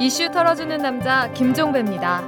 [0.00, 2.24] 이슈 털어주는 남자 김종배입니다.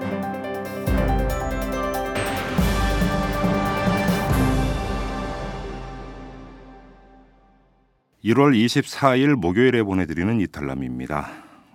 [8.25, 11.31] 1월 24일 목요일에 보내드리는 이탈남입니다.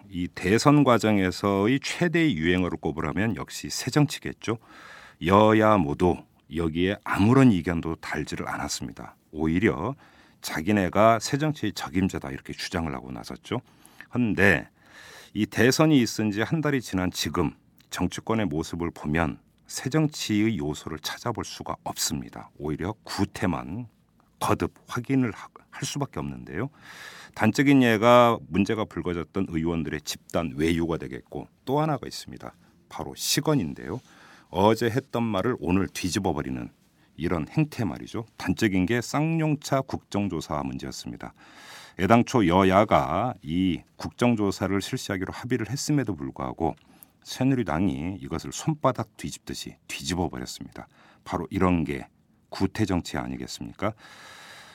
[0.09, 4.57] 이 대선 과정에서의 최대 유행어를 꼽으라면 역시 새정치겠죠.
[5.25, 6.17] 여야 모두
[6.53, 9.15] 여기에 아무런 이견도 달지를 않았습니다.
[9.31, 9.95] 오히려
[10.41, 13.61] 자기네가 새정치의 적임자다 이렇게 주장을 하고 나섰죠.
[14.09, 14.67] 그런데
[15.37, 17.51] 이 대선이 있은 지 한 달이 지난 지금
[17.89, 22.49] 정치권의 모습을 보면 새 정치의 요소를 찾아볼 수가 없습니다.
[22.57, 23.87] 오히려 구태만
[24.39, 26.69] 거듭 확인을 할 수밖에 없는데요.
[27.33, 32.53] 단적인 예가 문제가 불거졌던 의원들의 집단 외유가 되겠고 또 하나가 있습니다.
[32.87, 33.99] 바로 시건인데요.
[34.49, 36.69] 어제 했던 말을 오늘 뒤집어 버리는
[37.17, 38.25] 이런 행태 말이죠.
[38.37, 41.33] 단적인 게 쌍용차 국정조사 문제였습니다.
[41.99, 46.75] 애당초 여야가 이 국정조사를 실시하기로 합의를 했음에도 불구하고
[47.23, 50.87] 새누리당이 이것을 손바닥 뒤집듯이 뒤집어 버렸습니다.
[51.23, 52.07] 바로 이런 게
[52.49, 53.93] 구태 정치 아니겠습니까?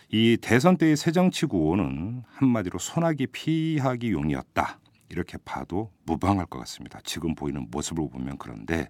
[0.08, 4.80] 이 대선 때의 새정치 구호는 한마디로 소나기 피하기 용이었다.
[5.08, 7.00] 이렇게 봐도 무방할 것 같습니다.
[7.04, 8.88] 지금 보이는 모습을 보면 그런데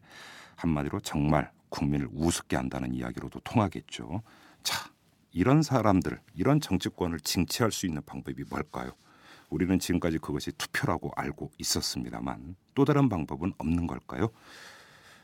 [0.56, 4.22] 한마디로 정말 국민을 우습게 한다는 이야기로도 통하겠죠.
[4.62, 4.90] 자,
[5.32, 8.92] 이런 사람들, 이런 정치권을 징치할 수 있는 방법이 뭘까요?
[9.48, 14.30] 우리는 지금까지 그것이 투표라고 알고 있었습니다만 또 다른 방법은 없는 걸까요?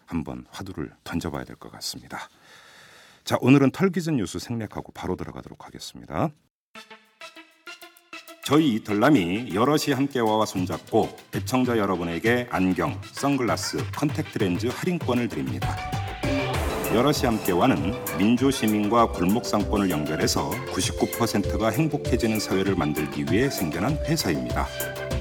[0.07, 2.29] 한번 화두를 던져봐야 될 것 같습니다.
[3.25, 6.31] 자, 오늘은 털기전 뉴스 생략하고 바로 들어가도록 하겠습니다.
[8.45, 15.77] 저희 이털남이 여럿이 함께와 손잡고 애청자 여러분에게 안경, 선글라스, 컨택트 렌즈 할인권을 드립니다.
[16.97, 24.67] 여럿이 함께와는 민주 시민과 골목 상권을 연결해서 99%가 행복해지는 사회를 만들기 위해 생겨난 회사입니다.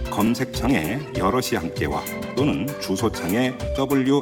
[0.10, 2.02] 검색창에 여럿이 함께와
[2.38, 4.18] 또는 주소창에 waaa.co.kr을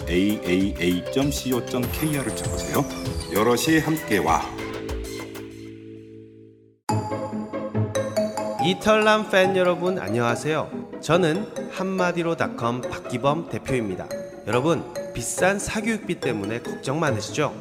[2.35, 2.83] 쳐보세요.
[3.31, 4.41] 여럿이 함께와
[8.65, 10.71] 이털남 팬 여러분 안녕하세요.
[11.01, 14.09] 저는 한마디로닷컴 박기범 대표입니다.
[14.47, 17.53] 여러분 비싼 사교육비 때문에 걱정 많으시죠?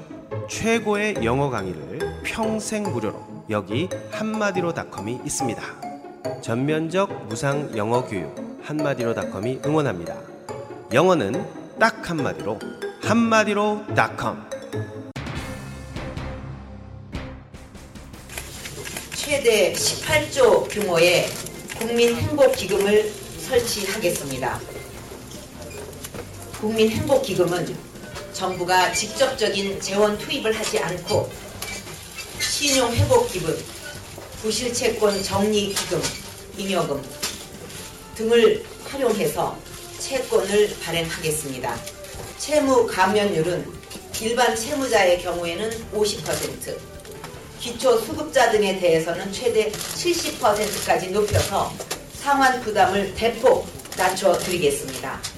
[0.48, 5.62] 최고의 영어 강의를 평생 무료로 여기 한마디로닷컴이 있습니다.
[6.41, 10.16] 전면적 무상 영어 교육 한마디로닷컴이 응원합니다.
[10.92, 11.46] 영어는
[11.78, 12.58] 딱 한마디로
[13.02, 14.48] 한마디로닷컴.
[19.14, 21.26] 최대 18조 규모의
[21.78, 24.72] 국민행복기금을 설치하겠습니다.
[26.62, 27.76] 국민행복기금은
[28.32, 31.28] 정부가 직접적인 재원 투입을 하지 않고
[32.40, 33.64] 신용회복기금,
[34.42, 36.00] 부실채권 정리기금,
[36.56, 37.02] 잉여금
[38.14, 39.58] 등을 활용해서
[39.98, 41.76] 채권을 발행하겠습니다.
[42.38, 43.66] 채무 감면율은
[44.20, 46.78] 일반 채무자의 경우에는 50%,
[47.58, 51.72] 기초 수급자 등에 대해서는 최대 70%까지 높여서
[52.14, 55.31] 상환 부담을 대폭 낮춰 드리겠습니다.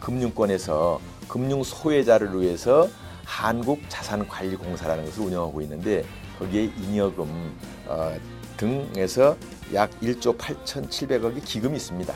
[0.00, 2.88] 금융권에서 금융 소외자를 위해서
[3.24, 6.04] 한국자산관리공사라는 것을 운영하고 있는데
[6.38, 7.52] 거기에 잉여금
[7.86, 8.16] 어,
[8.56, 9.36] 등에서
[9.72, 12.12] 약 1조 8,700억의 기금이 있습니다.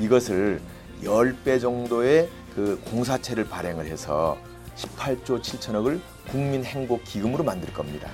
[0.00, 0.60] 이것을
[1.02, 4.36] 10배 정도의 그 공사채를 발행을 해서
[4.76, 8.08] 18조 7천억을 국민행복기금으로 만들 겁니다.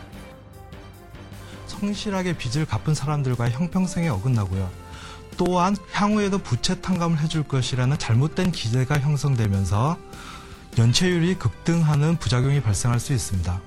[1.67, 4.69] 성실하게 빚을 갚은 사람들과 형평성에 어긋나고요.
[5.43, 9.97] 또한 향후에도 부채 탕감을 해줄 것이라는 잘못된 기대가 형성되면서
[10.79, 13.59] 연체율이 급등하는 부작용이 발생할 수 있습니다.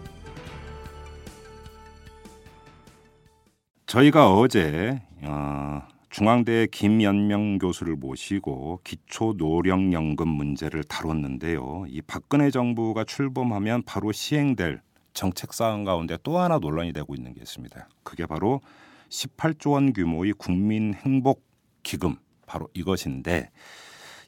[3.88, 11.86] 저희가 어제 어, 중앙대 김연명 교수를 모시고 기초 노령연금 문제를 다뤘는데요.
[11.88, 14.80] 이 박근혜 정부가 출범하면 바로 시행될
[15.14, 17.88] 정책 사안 가운데 또 하나 논란이 되고 있는 게 있습니다.
[18.04, 18.62] 그게 바로
[19.10, 21.53] 18조 원 규모의 국민 행복
[21.84, 22.16] 기금
[22.46, 23.52] 바로 이것인데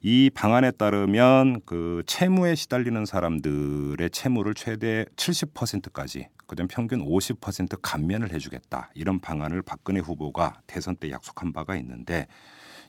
[0.01, 8.91] 이 방안에 따르면 그 채무에 시달리는 사람들의 채무를 최대 70%까지 그다음 평균 50% 감면을 해주겠다
[8.93, 12.27] 이런 방안을 박근혜 후보가 대선 때 약속한 바가 있는데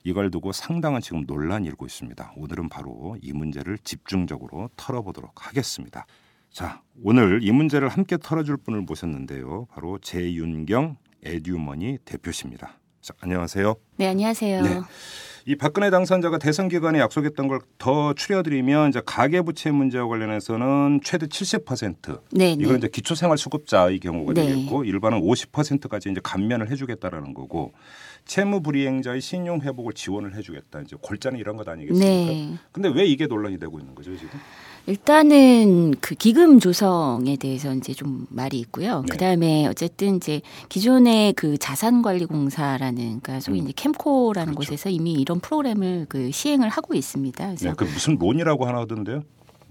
[0.04, 2.34] 이걸 두고 상당한 지금 논란이 일고 있습니다.
[2.36, 6.06] 오늘은 바로 이 문제를 집중적으로 털어보도록 하겠습니다.
[6.50, 9.66] 자, 오늘 이 문제를 함께 털어줄 분을 모셨는데요.
[9.70, 12.78] 바로 재윤경 에듀머니 대표십니다.
[13.06, 13.76] 자, 안녕하세요.
[13.98, 14.62] 네, 안녕하세요.
[14.62, 14.80] 네.
[15.44, 22.20] 이 박근혜 당선자가 대선 기간에 약속했던 걸 더 추려드리면 이제 가계부채 문제와 관련해서는 최대 70%
[22.32, 22.78] 네, 이건 네.
[22.78, 24.44] 이제 기초생활수급자의 경우가 네.
[24.46, 27.72] 되겠고 일반은 50%까지 이제 감면을 해주겠다라는 거고
[28.24, 32.04] 채무 불이행자의 신용 회복을 지원을 해주겠다 이제 골자는 이런 것 아니겠습니까?
[32.32, 32.54] 네.
[32.72, 34.30] 근데 왜 이게 논란이 되고 있는 거죠 지금?
[34.86, 39.00] 일단은 그 기금 조성에 대해서 이제 좀 말이 있고요.
[39.02, 39.06] 네.
[39.10, 43.64] 그다음에 어쨌든 이제 기존의 그 자산관리공사라는 그러니까 소위 음.
[43.64, 44.70] 이제 캠코라는 그렇죠.
[44.70, 47.44] 곳에서 이미 이런 프로그램을 그 시행을 하고 있습니다.
[47.46, 49.22] 그래서 네, 그 무슨 론이라고 하나 하던데요?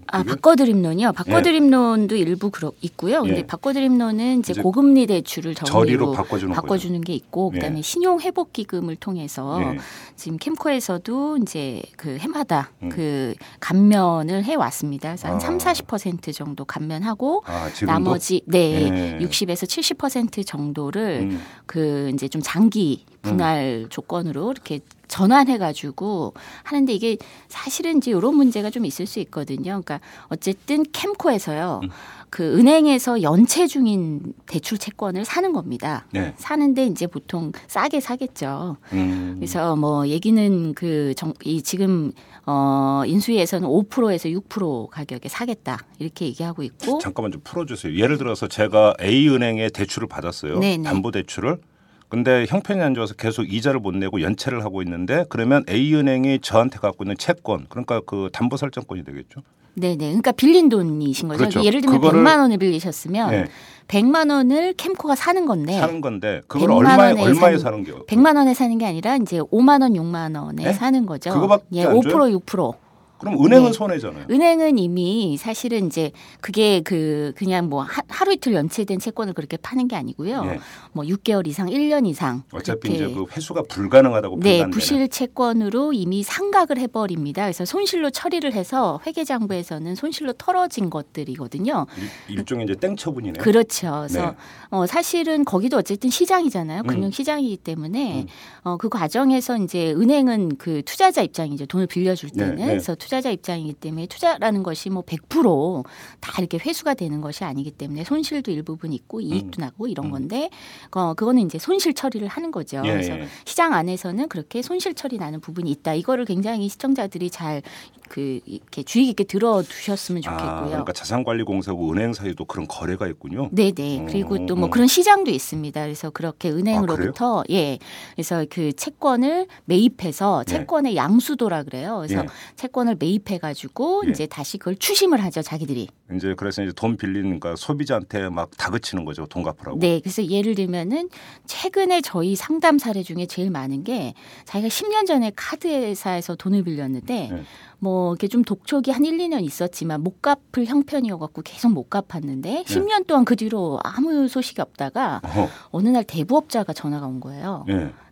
[0.08, 0.22] 아?
[0.22, 1.12] 바꿔드림론이요.
[1.12, 3.22] 바꿔드림론도 일부 그렇 있고요.
[3.22, 3.46] 근데 예.
[3.46, 7.58] 바꿔드림론은 이제, 이제 고금리 대출을 정리로 바꿔주는 바꿔주는 게 있고 예.
[7.58, 9.78] 그다음에 신용 회복 기금을 통해서 예.
[10.16, 12.88] 지금 캠코에서도 이제 그 해마다 음.
[12.88, 15.10] 그 감면을 해 왔습니다.
[15.10, 15.40] 그래서 한 아.
[15.40, 19.26] 3, 40% 정도 감면하고 아, 나머지 네, 예.
[19.26, 21.42] 60에서 70% 정도를 음.
[21.66, 27.16] 그 이제 좀 장기 분할 조건으로 이렇게 전환해 가지고 하는데 이게
[27.48, 29.62] 사실은 이제 이런 문제가 좀 있을 수 있거든요.
[29.62, 31.80] 그러니까 어쨌든 캠코에서요.
[31.84, 31.88] 음.
[32.30, 36.06] 그 은행에서 연체 중인 대출 채권을 사는 겁니다.
[36.10, 36.34] 네.
[36.36, 38.76] 사는데 이제 보통 싸게 사겠죠.
[38.92, 39.36] 음.
[39.36, 42.12] 그래서 뭐 얘기는 그 정, 이 지금
[42.44, 47.96] 어 인수위에서는 5%에서 6% 가격에 사겠다 이렇게 얘기하고 있고 잠깐만 좀 풀어주세요.
[47.96, 50.58] 예를 들어서 제가 A 은행에 대출을 받았어요.
[50.58, 50.82] 네네.
[50.82, 51.58] 담보 대출을.
[52.08, 56.78] 근데 형편이 안 좋아서 계속 이자를 못 내고 연체를 하고 있는데 그러면 A 은행이 저한테
[56.78, 59.40] 갖고 있는 채권 그러니까 그 담보 설정권이 되겠죠.
[59.74, 59.96] 네네.
[59.96, 61.38] 그러니까 빌린 돈이신 거죠.
[61.38, 61.62] 그렇죠.
[61.64, 63.44] 예를 들면 그거를- 100만 원을 빌리셨으면 네.
[63.88, 68.36] 100만 원을 캠코가 사는 건데 사는 건데 그걸 100만 얼마에 얼마에 산- 사는 게 100만
[68.36, 70.72] 원에 사는 게 아니라 이제 5만 원, 6만 원에 네?
[70.72, 71.30] 사는 거죠.
[71.34, 72.38] 그거밖에 예, 안5% 줘요?
[72.40, 72.74] 6%.
[73.18, 73.72] 그럼 은행은 네.
[73.72, 74.26] 손해잖아요.
[74.30, 79.88] 은행은 이미 사실은 이제 그게 그 그냥 뭐 하, 하루 이틀 연체된 채권을 그렇게 파는
[79.88, 80.42] 게 아니고요.
[80.46, 80.60] 예.
[80.92, 84.70] 뭐 6개월 이상, 1년 이상 어차피 이제 그 회수가 불가능하다고 네, 판단되는.
[84.70, 87.42] 부실 채권으로 이미 상각을 해버립니다.
[87.42, 91.86] 그래서 손실로 처리를 해서 회계장부에서는 손실로 털어진 것들이거든요.
[92.28, 93.40] 일, 종의 이제 땡처분이네.
[93.40, 94.04] 그렇죠.
[94.06, 94.36] 그래서 네.
[94.70, 96.82] 어, 사실은 거기도 어쨌든 시장이잖아요.
[96.82, 96.86] 음.
[96.86, 98.26] 금융시장이기 때문에 음.
[98.62, 101.66] 어, 그 과정에서 이제 은행은 그 투자자 입장이죠.
[101.66, 102.56] 돈을 빌려줄 네, 때는.
[102.56, 102.66] 네.
[102.66, 108.50] 그래서 투자자 입장이기 때문에 투자라는 것이 뭐 100%다 이렇게 회수가 되는 것이 아니기 때문에 손실도
[108.50, 110.10] 일부분 있고 이익도 나고 이런 음.
[110.10, 110.50] 건데
[110.90, 112.82] 어, 그거는 이제 손실 처리를 하는 거죠.
[112.84, 113.28] 예, 그래서 예.
[113.44, 115.94] 시장 안에서는 그렇게 손실 처리 나는 부분이 있다.
[115.94, 117.62] 이거를 굉장히 시청자들이 잘
[118.08, 120.46] 그 이렇게 주의 깊게 들어두셨으면 좋겠고요.
[120.48, 123.50] 아, 그러니까 자산관리공사하고 은행 사이도 그런 거래가 있군요.
[123.52, 124.00] 네네.
[124.00, 124.56] 어, 그리고 또 어.
[124.56, 125.80] 뭐 그런 시장도 있습니다.
[125.82, 127.78] 그래서 그렇게 은행으로부터 예,
[128.14, 130.52] 그래서 그 채권을 매입해서 네.
[130.52, 131.96] 채권의 양수도라 그래요.
[131.98, 132.26] 그래서 예.
[132.56, 134.10] 채권을 매입해 가지고 예.
[134.10, 135.88] 이제 다시 그걸 추심을 하죠, 자기들이.
[136.14, 139.26] 이제 그래서 이제 돈 빌리니까 소비자한테 막 다그치는 거죠.
[139.26, 139.78] 돈 갚으라고.
[139.78, 141.08] 네, 그래서 예를 들면은
[141.46, 144.14] 최근에 저희 상담 사례 중에 제일 많은 게
[144.44, 147.42] 자기가 10년 전에 카드 회사에서 돈을 빌렸는데 네.
[147.78, 152.64] 뭐 이렇게 좀 독촉이 한 1, 2년 있었지만 못 갚을 형편이어 갖고 계속 못 갚았는데
[152.64, 155.48] 10년 동안 그 뒤로 아무 소식이 없다가 어허.
[155.70, 157.64] 어느 날 대부업자가 전화가 온 거예요.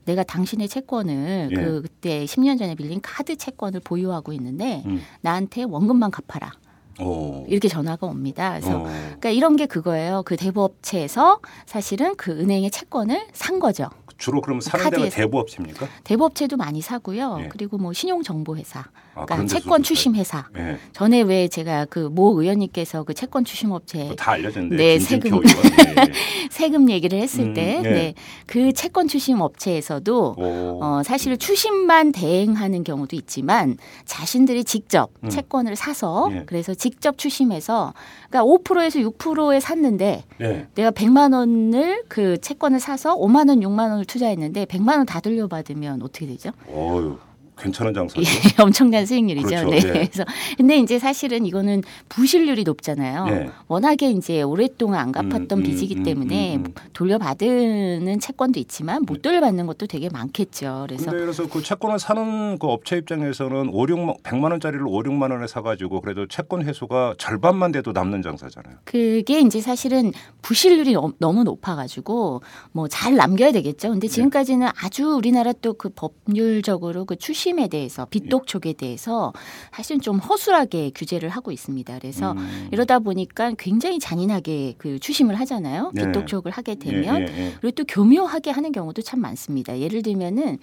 [0.06, 0.12] 예.
[0.12, 1.54] 내가 당신의 채권을 예.
[1.54, 5.02] 그 그때 10년 전에 빌린 카드 채권을 보유하고 있는데 음.
[5.20, 6.52] 나한테 원금만 갚아라.
[7.00, 7.44] 오.
[7.48, 8.50] 이렇게 전화가 옵니다.
[8.50, 8.82] 그래서 어.
[8.84, 10.22] 그러니까 이런 게 그거예요.
[10.24, 13.88] 그 대부업체에서 사실은 그 은행의 채권을 산 거죠.
[14.16, 15.08] 주로 그럼 사는 데가.
[15.08, 15.88] 대부업체입니까?
[16.04, 17.38] 대부업체도 많이 사고요.
[17.40, 17.48] 예.
[17.48, 19.82] 그리고 뭐 신용정보회사, 아, 그러니까 채권 사요?
[19.82, 20.46] 추심 회사.
[20.56, 20.78] 예.
[20.92, 24.76] 전에 왜 제가 그 모 의원님께서 그 채권 추심 업체 그거 다 알려졌는데.
[24.76, 25.36] 네, 세금.
[25.36, 25.40] 예.
[26.50, 27.88] 세금 얘기를 했을 음, 때, 예.
[27.90, 28.14] 네,
[28.46, 30.78] 그 채권 추심 업체에서도 오.
[30.82, 35.28] 어, 사실 추심만 대행하는 경우도 있지만 자신들이 직접 음.
[35.30, 36.42] 채권을 사서 예.
[36.46, 37.94] 그래서 직접 추심해서
[38.30, 40.66] 그러니까 5%에서 6%에 샀는데 예.
[40.74, 46.00] 내가 100만 원을 그 채권을 사서 5만 원, 6만 원을 투자했는데 100만 원 다 돌려받으면
[46.02, 46.50] 어떻게 되죠?
[46.68, 47.18] 어유.
[47.56, 48.20] 괜찮은 장사죠.
[48.22, 48.24] 예,
[48.62, 49.46] 엄청난 수익률이죠.
[49.48, 49.68] 그렇죠.
[49.70, 49.76] 네.
[49.76, 49.80] 예.
[49.92, 50.24] 그래서
[50.56, 53.26] 근데 이제 사실은 이거는 부실률이 높잖아요.
[53.30, 53.50] 예.
[53.68, 56.74] 워낙에 이제 오랫동안 안 갚았던 음, 음, 빚이기 음, 때문에 음, 음.
[56.92, 60.86] 돌려받는 채권도 있지만 못 돌려받는 것도 되게 많겠죠.
[60.88, 65.46] 그래서 그래서 그 채권을 사는 그 업체 입장에서는 5, 6만 100만 원짜리를 5, 6만 원에
[65.46, 68.76] 사 가지고 그래도 채권 회수가 절반만 돼도 남는 장사잖아요.
[68.84, 72.42] 그게 이제 사실은 부실률이 너무- 너무 높아 가지고
[72.72, 73.88] 뭐 잘 남겨야 되겠죠.
[73.88, 73.92] 네.
[73.94, 79.34] 근데 지금까지는 아주 우리나라 또 그 법률적으로 그 추심에 대해서 빚독촉에 대해서
[79.70, 81.98] 사실 좀 허술하게 규제를 하고 있습니다.
[81.98, 82.68] 그래서 음.
[82.72, 85.90] 이러다 보니까 굉장히 잔인하게 그 추심을 하잖아요.
[85.92, 86.06] 네.
[86.06, 87.54] 빚독촉을 하게 되면 예, 예, 예.
[87.60, 89.78] 그리고 또 교묘하게 하는 경우도 참 많습니다.
[89.78, 90.58] 예를 들면은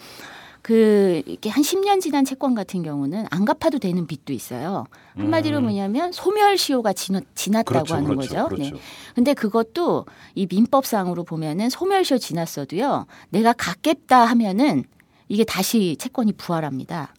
[0.64, 4.86] 그 이렇게 한 10년 지난 채권 같은 경우는 안 갚아도 되는 빚도 있어요.
[5.16, 5.64] 한마디로 음.
[5.64, 8.48] 뭐냐면 소멸시효가 지났, 지났다고 그렇죠, 하는 그렇죠, 거죠.
[8.48, 8.76] 그렇죠.
[8.76, 8.82] 네.
[9.14, 13.06] 근데 그것도 이 민법상으로 보면은 소멸시효 지났어도요.
[13.30, 14.84] 내가 갚겠다 하면은
[15.32, 17.14] 이게 다시 채권이 부활합니다.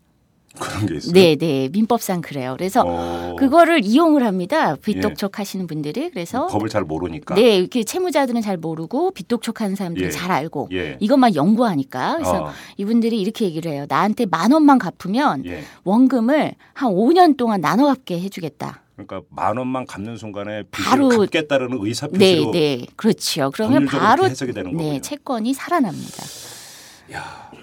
[0.61, 1.13] 그런 게 있어요.
[1.15, 1.71] 네, 네.
[1.73, 2.55] 민법상 그래요.
[2.59, 4.73] 그래서 어, 그거를 이용을 합니다.
[4.73, 4.81] 예.
[4.83, 6.11] 빚독촉 하시는 분들이.
[6.11, 7.35] 그래서 법을 잘 모르니까.
[7.37, 10.11] 네, 이렇게 채무자들은 잘 모르고 빚독촉 하는 사람들은 예.
[10.11, 10.99] 잘 알고 예.
[11.01, 13.87] 이것만 연구하니까 그래서 어, 이분들이 이렇게 얘기를 해요.
[13.89, 15.63] 나한테 만 원만 갚으면 예.
[15.85, 18.83] 원금을 한 5년 동안 나눠 갚게 해 주겠다.
[18.95, 23.51] 그러니까 만 원만 갚는 순간에 바로- 갚겠다라는 의사 네, 표시로 네, 그렇죠.
[23.55, 25.01] 그러면 바로 해석이 되는 네 거군요.
[25.01, 26.23] 채권이 살아납니다.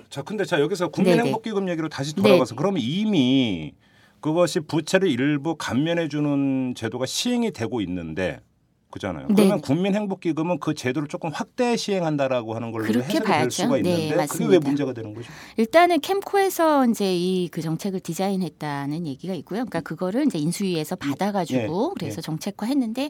[0.10, 0.90] 자, 근데 자 여기서.
[0.90, 3.74] 국민행복기금 얘기로 다시 돌아가서 그러면 이미
[4.22, 8.40] 그것이 부채를 일부 감면해 주는 제도가 시행이 되고 있는데
[8.92, 9.28] 그잖아요.
[9.28, 9.62] 그러면 네.
[9.62, 13.50] 국민행복기금은 그 제도를 조금 확대 시행한다라고 하는 걸로 그렇게 해석이 될 봐야죠.
[13.50, 14.52] 수가 네, 있는데 그게 맞습니다.
[14.52, 15.32] 왜 문제가 되는 거죠?
[15.58, 19.60] 일단은 캠코에서 이제 이 그 정책을 디자인했다는 얘기가 있고요.
[19.60, 22.22] 그러니까 그거를 이제 인수위에서 받아가지고 예, 그래서 예.
[22.22, 23.10] 정책화했는데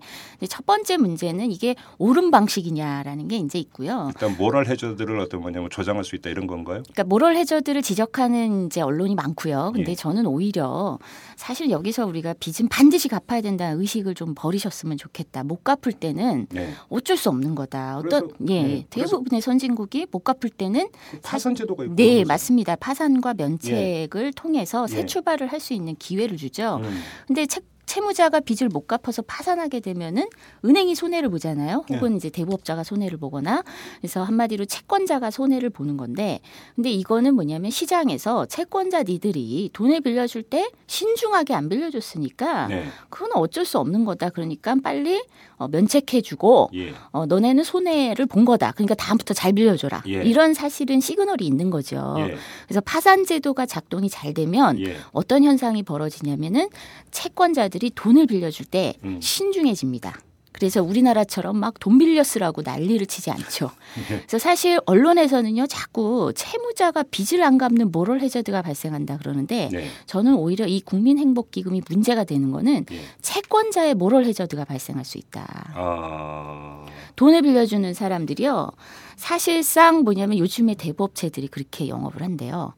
[0.50, 4.09] 첫 번째 문제는 이게 옳은 방식이냐라는 게 이제 있고요.
[4.13, 6.83] 일단 모랄 해저들을 어떤 뭐냐면 조장할 수 있다 이런 건가요?
[6.83, 9.71] 그러니까 모럴 해저들을 지적하는 이제 언론이 많고요.
[9.74, 9.95] 근데 예.
[9.95, 11.00] 저는 오히려
[11.36, 15.43] 사실 여기서 우리가 빚은 반드시 갚아야 된다는 의식을 좀 버리셨으면 좋겠다.
[15.43, 16.71] 못 갚을 때는 네.
[16.89, 17.97] 어쩔 수 없는 거다.
[17.99, 22.23] 어떤 그래서- 예 네, 대부분의 선진국이 못 갚을 때는 그 파산 제도가 있고 네.
[22.25, 22.75] 맞습니다.
[22.75, 25.05] 파산과 면책을 통해서 새 예.
[25.05, 26.79] 출발을 할 수 있는 기회를 주죠.
[26.81, 27.01] 음.
[27.27, 27.59] 근데 채,
[27.89, 30.27] 채무자가 빚을 못 갚아서 파산하게 되면은
[30.63, 31.86] 은행이 손해를 보잖아요.
[31.89, 31.96] 네.
[31.96, 33.63] 혹은 이제 대부업자가 손해를 보거나
[34.00, 36.39] 그래서 한마디로 채권자가 손해를 보는 건데
[36.75, 42.86] 근데 이거는 뭐냐면 시장에서 채권자 니들이 돈을 빌려줄 때 신중하게 안 빌려줬으니까 네.
[43.10, 44.29] 그건 어쩔 수 없는 거다.
[44.29, 45.24] 그러니까 빨리
[45.58, 46.93] 어, 면책해주고 예.
[47.12, 48.72] 어, 너네는 손해를 본 거다.
[48.74, 50.03] 그러니까 다음부터 잘 빌려줘라.
[50.08, 50.24] 예.
[50.24, 52.15] 이런 사실은 시그널이 있는 거죠.
[52.19, 52.36] 예.
[52.67, 54.96] 그래서 파산 제도가 작동이 잘 되면 예.
[55.12, 56.69] 어떤 현상이 벌어지냐면은
[57.12, 59.19] 채권자들 이 돈을 빌려줄 때 음.
[59.21, 60.19] 신중해집니다.
[60.51, 63.71] 그래서 우리나라처럼 막 돈 빌려 쓰라고 난리를 치지 않죠.
[64.12, 64.17] 예.
[64.17, 69.88] 그래서 사실 언론에서는요, 자꾸 채무자가 빚을 안 갚는 모럴 해저드가 발생한다 그러는데 네.
[70.05, 73.01] 저는 오히려 이 국민행복기금이 문제가 되는 거는 예.
[73.21, 75.71] 채권자의 모럴 해저드가 발생할 수 있다.
[75.75, 76.86] 아.
[77.15, 78.71] 돈을 빌려주는 사람들이요.
[79.15, 82.74] 사실상 뭐냐면 요즘에 대부업체들이 그렇게 영업을 한대요.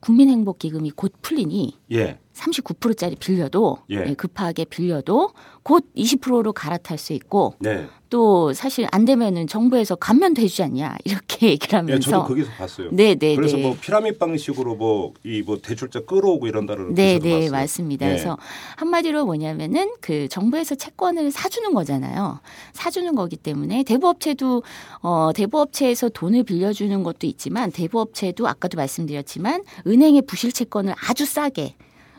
[0.00, 2.18] 국민행복기금이 곧 풀리니 예.
[2.36, 4.04] 39%짜리 빌려도 예.
[4.06, 5.30] 예, 급하게 빌려도
[5.62, 7.88] 곧 20%로 갈아탈 수 있고 네.
[8.08, 12.88] 또 사실 안 되면은 정부에서 감면도 해주지 않냐 이렇게 얘기를 예, 하면서 저도 거기서 봤어요.
[12.92, 13.62] 네, 네, 그래서 네.
[13.62, 17.50] 뭐 피라밋 방식으로 뭐 이 뭐 대출자 끌어오고 이런다는 네, 네, 봤어요.
[17.50, 18.06] 맞습니다.
[18.06, 18.12] 네.
[18.12, 18.36] 그래서
[18.76, 22.40] 한마디로 뭐냐면은 그 정부에서 채권을 사주는 거잖아요.
[22.72, 24.62] 사주는 거기 때문에 대부업체도
[25.02, 31.74] 어 대부업체에서 돈을 빌려주는 것도 있지만 대부업체도 아까도 말씀드렸지만 은행의 부실 채권을 아주 싸게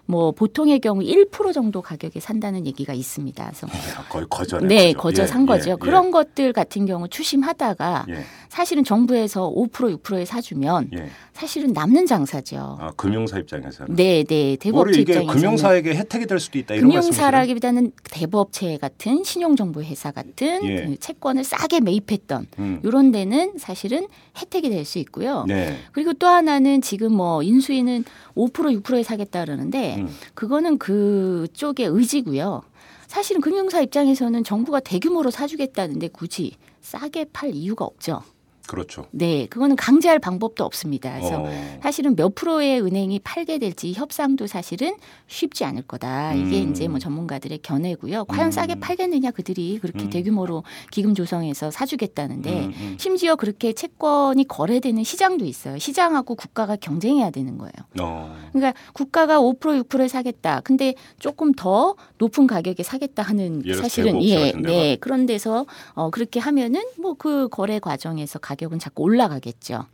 [0.08, 3.46] 뭐 보통의 경우 1% 정도 가격에 산다는 얘기가 있습니다.
[3.46, 4.68] 그래서 야, 거의 거저네.
[4.68, 5.08] 네, 거저.
[5.08, 5.72] 거저 예, 산 거죠.
[5.72, 11.10] 예, 그런 것들 같은 경우 추심하다가 예, 사실은 정부에서 5% 6%에 사주면 예.
[11.34, 12.78] 사실은 남는 장사죠.
[12.80, 13.96] 아, 금융사 입장에서는.
[13.96, 14.54] 네, 네.
[14.54, 16.90] 이게 입장에서는 금융사에게 혜택이 될 수도 있다 이런?
[16.90, 20.86] 금융사라기보다는 대부업체 같은 신용정보 회사 같은 예.
[20.86, 22.80] 그 채권을 싸게 매입했던 음.
[22.84, 24.08] 이런 데는 사실은
[24.40, 25.44] 혜택이 될 수 있고요.
[25.48, 25.78] 네.
[25.92, 30.10] 그리고 또 하나는 지금 뭐 인수위는 5% 6%에 사겠다 그러는데 음.
[30.34, 32.64] 그거는 그쪽의 의지고요.
[33.08, 38.22] 사실은 금융사 입장에서는 정부가 대규모로 사주겠다는데 굳이 싸게 팔 이유가 없죠.
[38.68, 39.06] 그렇죠.
[39.12, 41.14] 네, 그거는 강제할 방법도 없습니다.
[41.18, 41.80] 그래서 어.
[41.82, 44.96] 사실은 몇 프로의 은행이 팔게 될지 협상도 사실은
[45.28, 46.34] 쉽지 않을 거다.
[46.34, 46.72] 이게 음.
[46.72, 48.26] 이제 뭐 전문가들의 견해고요.
[48.26, 48.52] 과연 음.
[48.52, 50.10] 싸게 팔겠느냐 그들이 그렇게 음.
[50.10, 52.98] 대규모로 기금 조성해서 사주겠다는데 음, 음.
[53.00, 55.78] 심지어 그렇게 채권이 거래되는 시장도 있어요.
[55.78, 57.74] 시장하고 국가가 경쟁해야 되는 거예요.
[58.00, 58.36] 어.
[58.54, 60.62] 그러니까 국가가 5% 6%에 사겠다.
[60.62, 64.52] 근데 조금 더 높은 가격에 사겠다 하는 사실은 예.
[64.54, 64.96] 네.
[65.00, 69.86] 그런 데서 어 그렇게 하면은 뭐 그 거래 과정에서 가 격은 자꾸 올라가겠죠.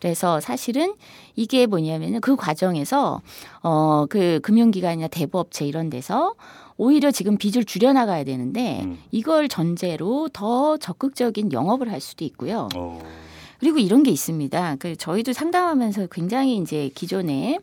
[0.00, 0.94] 그래서 사실은
[1.34, 3.22] 이게 뭐냐면은 그 과정에서
[3.62, 6.34] 어 그 금융기관이나 대부업체 이런 데서
[6.76, 8.98] 오히려 지금 빚을 줄여나가야 되는데 음.
[9.10, 12.68] 이걸 전제로 더 적극적인 영업을 할 수도 있고요.
[12.76, 13.00] 어.
[13.60, 14.76] 그리고 이런 게 있습니다.
[14.78, 17.58] 그 저희도 상담하면서 굉장히 이제 기존에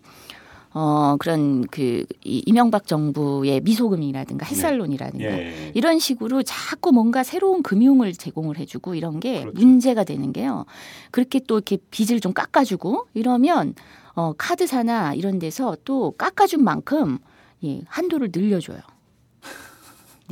[0.74, 5.72] 어 그런 그 이- 이명박 정부의 미소금이라든가 햇살론이라든가 예.
[5.74, 9.60] 이런 식으로 자꾸 뭔가 새로운 금융을 제공을 해주고 이런 게 그렇죠.
[9.60, 10.66] 문제가 되는 게요.
[11.12, 13.76] 그렇게 또 이렇게 빚을 좀 깎아주고 이러면
[14.16, 17.18] 어 카드사나 이런 데서 또 깎아준 만큼
[17.66, 18.80] 예, 한도를 늘려줘요.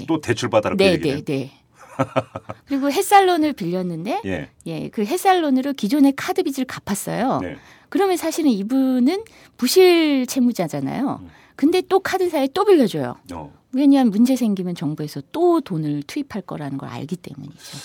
[0.08, 1.16] 또 대출 받아라 그 네, 얘기네요.
[1.18, 1.52] 네, 네.
[2.66, 4.50] 그리고 햇살론을 빌렸는데 예.
[4.68, 7.40] 예, 그 햇살론으로 기존의 카드 빚을 갚았어요.
[7.42, 7.58] 네.
[7.90, 9.24] 그러면 사실은 이분은
[9.58, 11.20] 부실 채무자잖아요.
[11.22, 11.30] 음.
[11.56, 13.16] 근데 또 카드사에 또 빌려줘요.
[13.34, 13.54] 어.
[13.74, 17.78] 왜냐하면 문제 생기면 정부에서 또 돈을 투입할 거라는 걸 알기 때문이죠.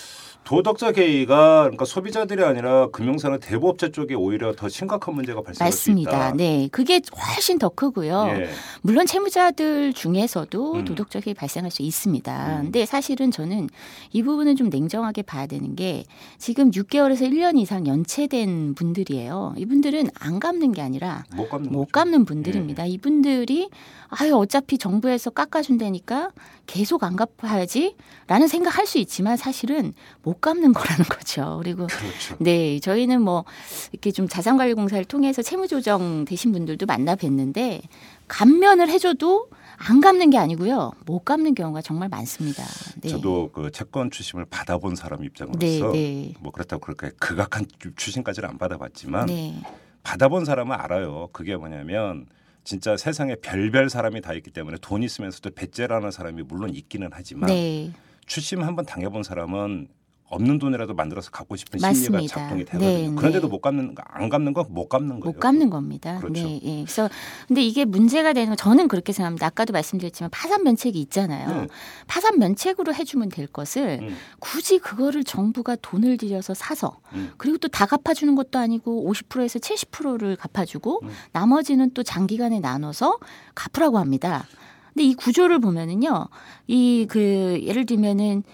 [0.44, 6.10] 도덕적 해이가 그러니까 소비자들이 아니라 금융사나 대부업체 쪽에 오히려 더 심각한 문제가 발생할 수 맞습니다.
[6.10, 6.32] 있다.
[6.36, 8.26] 네, 그게 훨씬 더 크고요.
[8.28, 8.48] 예.
[8.82, 10.84] 물론 채무자들 중에서도 음.
[10.84, 12.58] 도덕적 해이 발생할 수 있습니다.
[12.58, 12.62] 음.
[12.64, 13.68] 근데 사실은 저는
[14.12, 16.04] 이 부분은 좀 냉정하게 봐야 되는 게
[16.38, 19.54] 지금 6개월에서 1년 이상 연체된 분들이에요.
[19.56, 21.90] 이분들은 안 갚는 게 아니라 못 갚는 못.
[21.90, 22.84] 갚는 분들입니다.
[22.84, 23.70] 이분들이
[24.10, 26.30] 아유 어차피 정부에서 깎아준다니까
[26.66, 29.92] 계속 안 갚아야지라는 생각할 수 있지만 사실은
[30.22, 31.60] 못 갚는 거라는 거죠.
[31.62, 32.36] 그리고 그렇죠.
[32.38, 33.44] 네 저희는 뭐
[33.92, 37.82] 이렇게 좀 자산관리공사를 통해서 채무조정 되신 분들도 만나 뵀는데
[38.28, 42.64] 감면을 해줘도 안 갚는 게 아니고요 못 갚는 경우가 정말 많습니다.
[43.00, 43.08] 네.
[43.08, 46.34] 저도 그 채권 추심을 받아본 사람 입장으로서 네, 네.
[46.40, 47.66] 뭐 그렇다고 그렇게 극악한
[47.96, 49.60] 추심까지는 안 받아봤지만 네.
[50.02, 51.28] 받아본 사람은 알아요.
[51.32, 52.26] 그게 뭐냐면
[52.64, 57.92] 진짜 세상에 별별 사람이 다 있기 때문에 돈 있으면서도 배째라는 사람이 물론 있기는 하지만 네.
[58.26, 59.88] 추심 한번 당해본 사람은
[60.34, 62.18] 없는 돈이라도 만들어서 갚고 싶은 맞습니다.
[62.18, 62.88] 심리가 작동이 되거든요.
[62.90, 63.50] 네, 그런데도 네.
[63.50, 65.32] 못 갚는 안 갚는 건 못 갚는 거예요.
[65.34, 66.18] 못 갚는 겁니다.
[66.18, 66.42] 그렇죠.
[66.42, 66.82] 네, 예.
[66.82, 67.08] 그래서
[67.48, 69.46] 근데 이게 문제가 되는 건 저는 그렇게 생각합니다.
[69.46, 71.62] 아까도 말씀드렸지만 파산 면책이 있잖아요.
[71.62, 71.68] 네.
[72.06, 74.16] 파산 면책으로 해주면 될 것을 음.
[74.40, 77.32] 굳이 그거를 정부가 돈을 들여서 사서 음.
[77.36, 81.08] 그리고 또 다 갚아주는 것도 아니고 50%에서 70%를 갚아주고 음.
[81.32, 83.18] 나머지는 또 장기간에 나눠서
[83.54, 84.46] 갚으라고 합니다.
[84.94, 86.28] 근데 이 구조를 보면은요,
[86.68, 88.44] 이 그 예를 들면은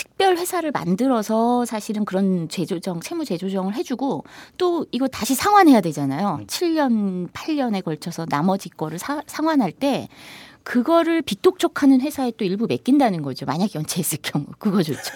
[0.00, 4.24] 특별 회사를 만들어서 사실은 그런 재조정, 채무 재조정을 해주고
[4.56, 6.38] 또 이거 다시 상환해야 되잖아요.
[6.40, 6.46] 음.
[6.46, 10.08] 7년, 8년에 걸쳐서 나머지 거를 사- 상환할 때
[10.62, 13.44] 그거를 빚독촉하는 회사에 또 일부 맡긴다는 거죠.
[13.44, 15.12] 만약 연체했을 경우 그거조차.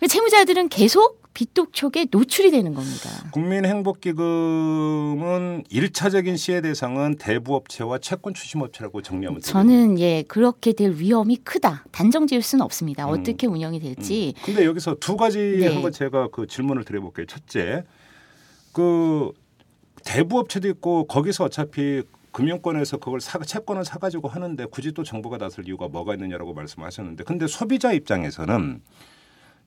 [0.08, 3.08] 채무자들은 계속 빚독촉에 노출이 되는 겁니다.
[3.32, 9.52] 국민행복기금은 일차적인 시혜 대상은 대부업체와 채권 추심업체라고 정리하면 되죠.
[9.52, 11.84] 저는 예 그렇게 될 위험이 크다.
[11.92, 13.06] 단정 지을 수는 없습니다.
[13.06, 13.10] 음.
[13.10, 14.34] 어떻게 운영이 될지.
[14.44, 15.68] 근데 여기서 두 가지 네.
[15.68, 17.26] 한번 제가 그 질문을 드려볼게요.
[17.26, 17.84] 첫째,
[18.72, 19.32] 그
[20.04, 25.88] 대부업체도 있고 거기서 어차피 금융권에서 그걸 사, 채권을 사가지고 하는데 굳이 또 정부가 나설 이유가
[25.88, 28.80] 뭐가 있느냐라고 말씀하셨는데 근데 소비자 입장에서는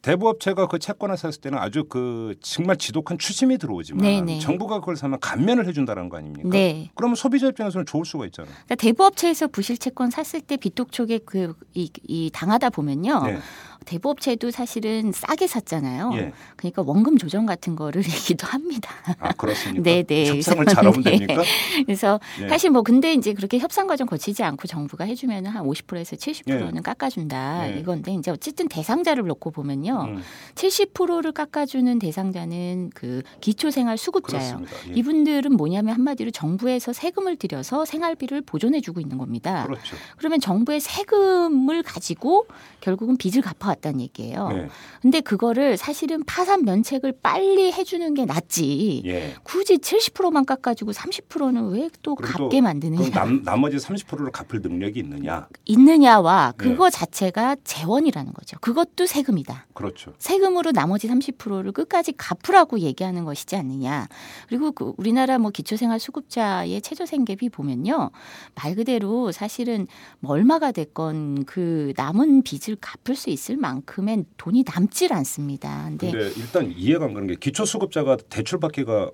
[0.04, 4.40] 대부업체가 그 채권을 샀을 때는 아주 그 정말 지독한 추심이 들어오지만 네네.
[4.40, 6.50] 정부가 그걸 사면 감면을 해준다는 거 아닙니까?
[6.50, 6.92] 네.
[6.94, 8.54] 그러면 소비자 입장에서는 좋을 수가 있잖아요.
[8.54, 13.24] 그러니까 대부업체에서 부실 채권 샀을 때 빚독촉에 그이이 당하다 보면요.
[13.24, 13.39] 네.
[13.84, 16.12] 대부업체도 사실은 싸게 샀잖아요.
[16.15, 16.34] 예.
[16.56, 18.91] 그러니까 원금 조정 같은 거를 얘기도 합니다.
[19.19, 19.84] 아 그렇습니까?
[19.84, 20.28] 네 네.
[20.28, 21.12] 협상을 잘하면 네.
[21.17, 21.43] 됩니까?
[21.86, 22.50] 그래서 네.
[22.50, 27.67] 사실 뭐 근데 이제 그렇게 협상 과정 거치지 않고 정부가 해주면 한 50%에서 70%는 깎아준다
[27.67, 27.80] 네.
[27.80, 30.24] 이건데 이제 어쨌든 대상자를 놓고 보면요, 음,
[30.56, 34.62] 70%를 깎아주는 대상자는 그 기초생활 수급자예요.
[34.89, 34.93] 예.
[34.93, 39.65] 이분들은 뭐냐면 한마디로 정부에서 세금을 들여서 생활비를 보존해주고 있는 겁니다.
[39.65, 39.96] 그렇죠.
[40.17, 42.48] 그러면 정부의 세금을 가지고
[42.82, 44.50] 결국은 빚을 갚아 왔다는 얘기예요.
[44.50, 44.68] 네.
[45.02, 49.04] 근데 그거를 사실은 파산 면책을 빨리 해주는 게 낫지.
[49.06, 49.34] 예.
[49.44, 53.02] 굳이 70%만 깎아주고 30%는 왜 또 갚게 만드느냐.
[53.10, 55.48] 그럼 남, 나머지 30%를 갚을 능력이 있느냐?
[55.66, 56.58] 있느냐와 네.
[56.58, 58.58] 그거 자체가 재원이라는 거죠.
[58.60, 59.68] 그것도 세금이다.
[59.74, 60.14] 그렇죠.
[60.20, 64.08] 세금으로 나머지 30%를 끝까지 갚으라고 얘기하는 것이지 않느냐.
[64.48, 68.12] 그리고 그 우리나라 뭐 기초생활 수급자의 최저생계비 보면요.
[68.56, 69.88] 말 그대로 사실은
[70.20, 75.86] 뭐 얼마가 됐건 그 남은 빚을 갚을 수 있을 만큼의 돈이 남질 않습니다.
[75.88, 79.10] 근데 근데 일단 이해가 안 가는 게 기초수급자가 대출 받기가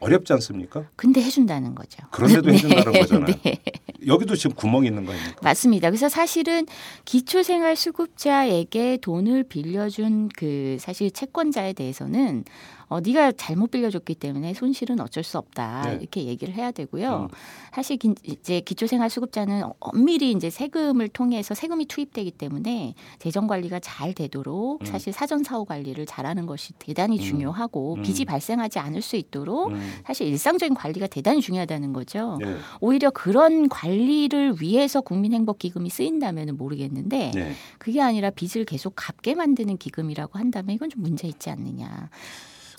[0.00, 0.84] 어렵지 않습니까?
[0.96, 2.02] 근데 해준다는 거죠.
[2.10, 3.34] 그런데도 해준다는 거잖아요.
[3.42, 3.58] 네.
[4.06, 5.38] 여기도 지금 구멍이 있는 거 아닙니까?
[5.42, 5.90] 맞습니다.
[5.90, 6.66] 그래서 사실은
[7.04, 12.44] 기초생활 수급자에게 돈을 빌려준 그 사실 채권자에 대해서는
[12.88, 15.98] 어 네가 잘못 빌려줬기 때문에 손실은 어쩔 수 없다 네.
[16.00, 17.28] 이렇게 얘기를 해야 되고요.
[17.30, 17.36] 음.
[17.72, 24.12] 사실 긴- 이제 기초생활 수급자는 엄밀히 이제 세금을 통해서 세금이 투입되기 때문에 재정 관리가 잘
[24.14, 24.86] 되도록 음.
[24.86, 27.22] 사실 사전 사후 관리를 잘하는 것이 대단히 음.
[27.22, 28.02] 중요하고 음.
[28.02, 29.92] 빚이 발생하지 않을 수 있도록 음.
[30.06, 32.38] 사실 일상적인 관리가 대단히 중요하다는 거죠.
[32.40, 32.56] 네.
[32.80, 37.52] 오히려 그런 관리를 위해서 국민행복기금이 쓰인다면 모르겠는데 네.
[37.78, 42.10] 그게 아니라 빚을 계속 갚게 만드는 기금이라고 한다면 이건 좀 문제 있지 않느냐.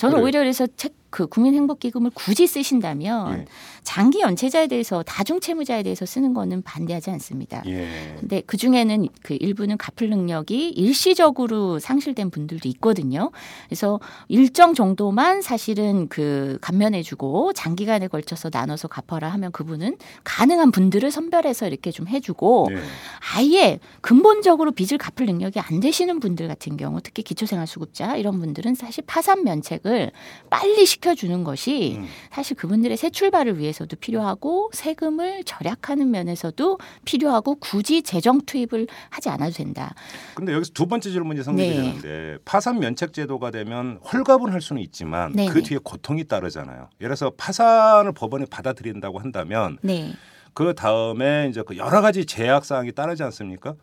[0.05, 0.23] 저는 그래요.
[0.25, 3.45] 오히려 그래서 책, 그 국민행복기금을 굳이 쓰신다면 예.
[3.83, 7.63] 장기 연체자에 대해서 다중채무자에 대해서 쓰는 거는 반대하지 않습니다.
[7.67, 8.17] 예.
[8.19, 13.31] 근데 그 중에는 그 일부는 갚을 능력이 일시적으로 상실된 분들도 있거든요.
[13.69, 21.67] 그래서 일정 정도만 사실은 그 감면해주고 장기간에 걸쳐서 나눠서 갚아라 하면 그분은 가능한 분들을 선별해서
[21.67, 22.81] 이렇게 좀 해주고 네.
[23.35, 29.05] 아예 근본적으로 빚을 갚을 능력이 안 되시는 분들 같은 경우 특히 기초생활수급자 이런 분들은 사실
[29.07, 30.11] 파산 면책을
[30.49, 32.07] 빨리 시켜 주는 것이 음.
[32.31, 39.51] 사실 그분들의 새 출발을 위해서도 필요하고 세금을 절약하는 면에서도 필요하고 굳이 재정 투입을 하지 않아도
[39.51, 39.93] 된다.
[40.33, 41.75] 근데 여기서 두 번째 질문이 성립이 네.
[41.75, 45.63] 되는데 파산 면책 제도가 되면 홀갑은 할 수는 있지만 네, 그 네.
[45.63, 46.89] 뒤에 고통이 따르잖아요.
[47.01, 50.13] 예를 들어서 파산을 법원이 받아들인다고 한다면 네.
[50.53, 53.75] 그 다음에 이제 그 여러 가지 제약 사항이 따르지 않습니까?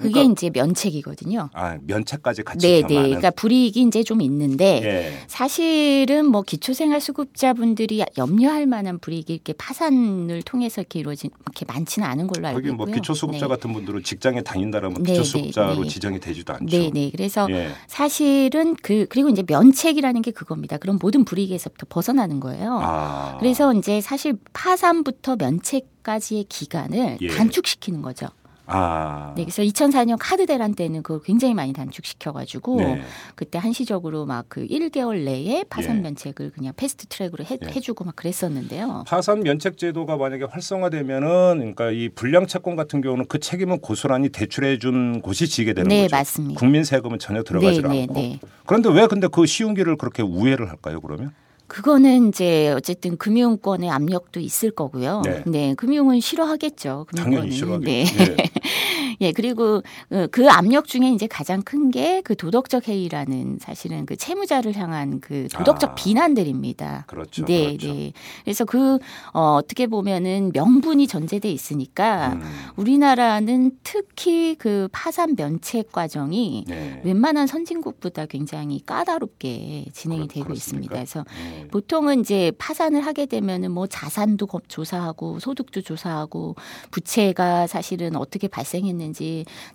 [0.00, 1.50] 그게 그러니까 이제 면책이거든요.
[1.52, 2.94] 아, 면책까지 같이 네, 네.
[2.94, 5.24] 그러니까 불이익이 이제 좀 있는데 예.
[5.26, 12.48] 사실은 뭐 기초생활수급자분들이 염려할 만한 불이익이 이렇게 파산을 통해서 이렇게 이루어진 이렇게 많지는 않은 걸로
[12.48, 12.76] 알고 거기 있고요.
[12.76, 13.48] 뭐 기초수급자 네.
[13.48, 15.88] 같은 분들은 직장에 다닌다라면 네, 기초수급자로 네, 네.
[15.88, 16.66] 지정이 되지도 않죠.
[16.66, 17.10] 네, 네.
[17.10, 17.70] 그래서 예.
[17.86, 20.78] 사실은 그 그리고 이제 면책이라는 게 그겁니다.
[20.78, 22.78] 그럼 모든 불이익에서부터 벗어나는 거예요.
[22.82, 23.36] 아.
[23.38, 27.28] 그래서 이제 사실 파산부터 면책 까지의 기간을 예.
[27.28, 28.28] 단축시키는 거죠.
[28.70, 29.32] 아.
[29.36, 33.02] 네, 그래서 2004년 카드 대란 때는 그걸 굉장히 많이 단축시켜가지고 네.
[33.34, 36.00] 그때 한시적으로 막 그 1개월 내에 파산 예.
[36.00, 37.66] 면책을 그냥 fast track으로 해, 예.
[37.68, 39.04] 해주고 막 그랬었는데요.
[39.06, 44.78] 파산 면책 제도가 만약에 활성화되면은 그러니까 이 불량 채권 같은 경우는 그 책임은 고스란히 대출해
[44.78, 46.16] 준 곳이 지게 되는 네, 거죠.
[46.16, 46.58] 맞습니다.
[46.58, 48.14] 국민 세금은 전혀 들어가지 네, 네, 않고.
[48.14, 48.40] 네.
[48.66, 51.00] 그런데 왜 근데 그 쉬운 길을 그렇게 우회를 할까요?
[51.00, 51.32] 그러면?
[51.70, 55.22] 그거는 이제 어쨌든 금융권의 압력도 있을 거고요.
[55.24, 55.42] 네.
[55.46, 57.06] 네, 금융은 싫어하겠죠.
[57.08, 57.38] 금융권은.
[57.38, 58.24] 당연히 싫어하겠죠.
[58.24, 58.32] 네.
[58.32, 58.36] 예.
[59.20, 64.16] 예, 그리고 어, 그 압력 중에 이제 가장 큰 게 그 도덕적 해이라는 사실은 그
[64.16, 65.94] 채무자를 향한 그 도덕적 아.
[65.94, 67.04] 비난들입니다.
[67.06, 67.44] 그렇죠.
[67.44, 67.86] 네, 그렇죠.
[67.94, 68.12] 네.
[68.44, 68.98] 그래서 그
[69.32, 72.42] 어, 어떻게 보면은 명분이 전제돼 있으니까 음.
[72.76, 77.00] 우리나라는 특히 그 파산 면책 과정이 네.
[77.04, 81.00] 웬만한 선진국보다 굉장히 까다롭게 진행이 그렇- 되고 그렇습니까?
[81.00, 81.24] 있습니다.
[81.24, 81.24] 그래서
[81.58, 81.66] 네.
[81.68, 86.56] 보통은 이제 파산을 하게 되면은 뭐 자산도 검- 조사하고 소득도 조사하고
[86.90, 89.09] 부채가 사실은 어떻게 발생했는지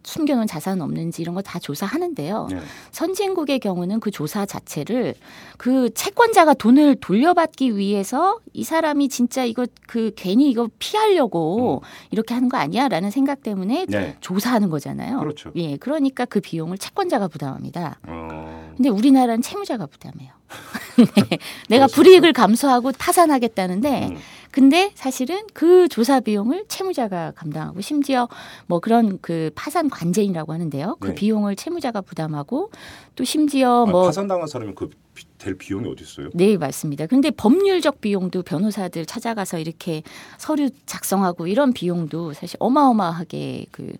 [0.04, 2.48] 숨겨놓은 자산 없는지 이런 거 다 조사하는데요.
[2.50, 2.60] 네.
[2.92, 5.14] 선진국의 경우는 그 조사 자체를
[5.58, 12.50] 그 채권자가 돈을 돌려받기 위해서 이 사람이 진짜 이거 그 괜히 이거 피하려고 이렇게 하는
[12.50, 13.88] 거 아니야라는 생각 때문에 음.
[13.90, 14.18] 네.
[14.22, 15.20] 조사하는 거잖아요.
[15.20, 15.52] 그렇죠.
[15.56, 18.00] 예, 그러니까 그 비용을 채권자가 부담합니다.
[18.08, 18.74] 어.
[18.76, 20.32] 근데 우리나라는 채무자가 부담해요.
[21.30, 21.38] 네.
[21.70, 24.18] 내가 불이익을 감수하고 파산하겠다는데, 음.
[24.56, 28.30] 근데 사실은 그 조사 비용을 채무자가 감당하고 심지어
[28.68, 30.96] 뭐 그런 그 파산 관제인이라고 하는데요.
[31.02, 31.16] 그 네.
[31.16, 32.72] 비용을 채무자가 부담하고
[33.16, 34.90] 또 심지어 아, 뭐 파산당한 사람이 그
[35.38, 36.30] 될 비용이 어디 있어요?
[36.34, 37.08] 네, 맞습니다.
[37.08, 40.04] 근데 법률적 비용도 변호사들 찾아가서 이렇게
[40.38, 43.94] 서류 작성하고 이런 비용도 사실 어마어마하게 그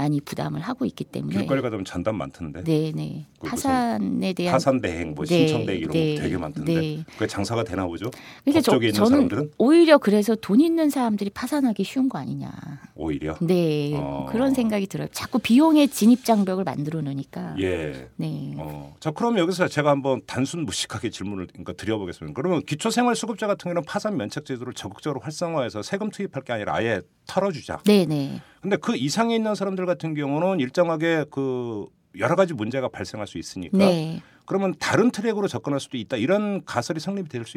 [0.00, 2.64] 많이 부담을 하고 있기 때문에 길거리 가면 잔담 많던데.
[2.64, 3.26] 네, 네.
[3.44, 6.74] 파산에 대한 파산 대행, 뭐 네, 신청 대행 이런 네, 거 되게 많던데.
[6.74, 7.04] 네.
[7.12, 8.10] 그게 장사가 되나 보죠?
[8.44, 12.50] 그러니까 법조계 있는 저는 사람들은 오히려 그래서 돈 있는 사람들이 파산하기 쉬운 거 아니냐.
[12.94, 13.36] 오히려.
[13.42, 14.26] 네, 어.
[14.30, 15.08] 그런 생각이 들어요.
[15.12, 17.56] 자꾸 비용의 진입 장벽을 만들어 놓으니까.
[17.60, 18.08] 예.
[18.16, 18.54] 네.
[18.56, 18.96] 어.
[19.00, 22.34] 자, 그럼 여기서 제가 한번 단순 무식하게 질문을 그러니까 드려보겠습니다.
[22.34, 27.80] 그러면 기초생활수급자 같은 경우는 파산 면책 제도를 적극적으로 활성화해서 세금 투입할 게 아니라 아예 털어주자.
[27.84, 28.40] 네, 네.
[28.60, 31.86] 근데 그 이상에 있는 사람들 같은 경우는 일정하게 그
[32.18, 34.20] 여러 가지 문제가 발생할 수 있으니까 네.
[34.50, 36.16] 그러면 다른 트랙으로 접근할 수도 있다.
[36.16, 37.56] 이런 가설이 성립이 될 수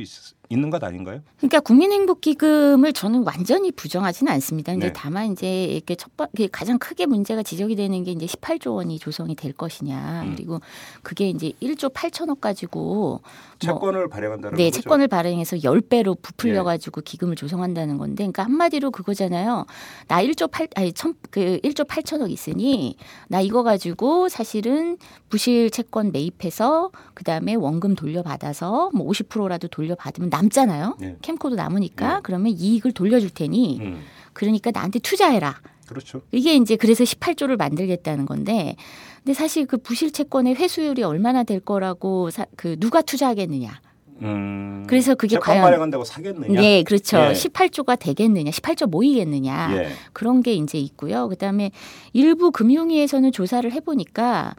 [0.50, 1.22] 있는 것 아닌가요?
[1.38, 4.74] 그러니까 국민행복기금을 저는 완전히 부정하지는 않습니다.
[4.74, 4.94] 근데 네.
[4.96, 9.34] 다만 이제 이렇게 첫 번, 가장 크게 문제가 지적이 되는 게 이제 18조 원이 조성이
[9.34, 10.22] 될 것이냐.
[10.24, 10.36] 음.
[10.36, 10.60] 그리고
[11.02, 13.22] 그게 이제 1조 8천억 가지고
[13.58, 14.82] 채권을 발행한다는 네, 거죠.
[14.82, 19.66] 채권을 발행해서 10배로 부풀려 가지고 기금을 조성한다는 건데 그러니까 한마디로 그거잖아요.
[20.08, 22.98] 나 1조 8 아니 천, 그 1조 8천억 있으니
[23.30, 24.98] 나 이거 가지고 사실은
[25.30, 26.83] 부실 채권 매입해서
[27.14, 30.98] 그다음에 원금 돌려받아서 뭐 50%라도 돌려받으면 남잖아요.
[31.00, 31.18] 네.
[31.22, 32.20] 캠코도 남으니까 네.
[32.24, 34.02] 그러면 이익을 돌려줄 테니 음,
[34.34, 35.56] 그러니까 나한테 투자해라.
[35.88, 36.22] 그렇죠.
[36.32, 38.76] 이게 이제 그래서 18조를 만들겠다는 건데
[39.18, 43.80] 근데 사실 그 부실 채권의 회수율이 얼마나 될 거라고 사, 그 누가 투자하겠느냐.
[44.22, 46.62] 음, 그래서 그게 과연- 발행한다고 사겠느냐?
[46.62, 47.18] 네, 그렇죠.
[47.18, 47.34] 예.
[47.34, 49.76] 18조가 되겠느냐, 18조 모이겠느냐.
[49.76, 49.90] 예.
[50.14, 51.28] 그런 게 이제 있고요.
[51.28, 51.72] 그다음에
[52.14, 54.56] 일부 금융위에서는 조사를 해보니까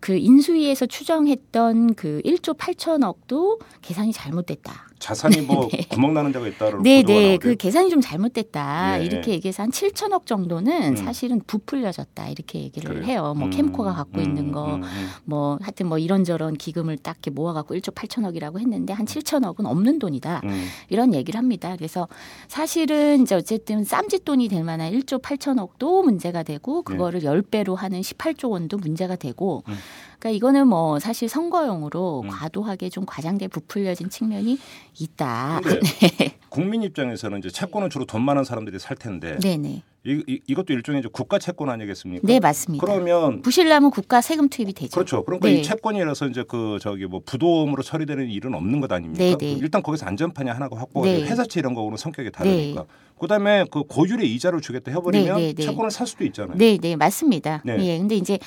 [0.00, 4.89] 그 인수위에서 추정했던 그 1조 8천억도 계산이 잘못됐다.
[5.00, 7.38] 자산이 뭐 구멍 나는 데가 있다는 네, 네.
[7.38, 9.00] 그 계산이 좀 잘못됐다.
[9.00, 9.04] 예.
[9.04, 10.96] 이렇게 얘기해서 한 7천억 정도는 음.
[10.96, 12.28] 사실은 부풀려졌다.
[12.28, 13.04] 이렇게 얘기를 그래요?
[13.04, 13.34] 해요.
[13.36, 15.08] 뭐 음, 캠코가 갖고 음, 있는 거, 음, 음.
[15.24, 19.98] 뭐 하여튼 뭐 이런저런 기금을 딱 이렇게 모아 갖고 1조 8천억이라고 했는데 한 7천억은 없는
[19.98, 20.42] 돈이다.
[20.44, 20.66] 음.
[20.90, 21.74] 이런 얘기를 합니다.
[21.76, 22.06] 그래서
[22.46, 26.92] 사실은 이제 어쨌든 쌈짓돈이 될 만한 1조 8천억도 문제가 되고 네.
[26.92, 29.74] 그거를 10배로 하는 18조 원도 문제가 되고 음.
[30.20, 32.28] 그러니까 이거는 뭐 사실 선거용으로 음.
[32.28, 34.58] 과도하게 좀 과장돼 부풀려진 측면이
[34.98, 35.60] 있다.
[35.64, 35.80] 근데
[36.50, 39.82] 국민 입장에서는 이제 채권은 주로 돈 많은 사람들이 살 텐데 네, 네.
[40.04, 42.26] 이, 이, 이것도 일종의 이제 국가 채권 아니겠습니까?
[42.26, 42.84] 네, 맞습니다.
[42.84, 44.90] 그러면 부실나면 국가 세금 투입이 되죠.
[44.90, 45.24] 그렇죠.
[45.24, 45.54] 그러니까 네.
[45.54, 49.24] 이 채권이라서 이제 그 저기 뭐 부도움으로 처리되는 일은 없는 것 아닙니까?
[49.24, 49.52] 네, 네.
[49.52, 51.16] 일단 거기서 안전판이 하나가 확보가 네.
[51.16, 52.84] 되고 회사채 이런 거는 성격이 다르니까.
[53.20, 55.62] 그다음에 그 고율의 이자를 주겠다 해버리면 네, 네, 네.
[55.62, 56.56] 채권을 살 수도 있잖아요.
[56.56, 57.62] 네, 네, 맞습니다.
[57.64, 57.76] 네.
[57.80, 57.98] 예.
[57.98, 58.38] 근데 이제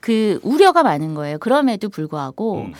[0.00, 1.38] 그 우려가 많은 거예요.
[1.38, 2.72] 그럼에도 불구하고 음.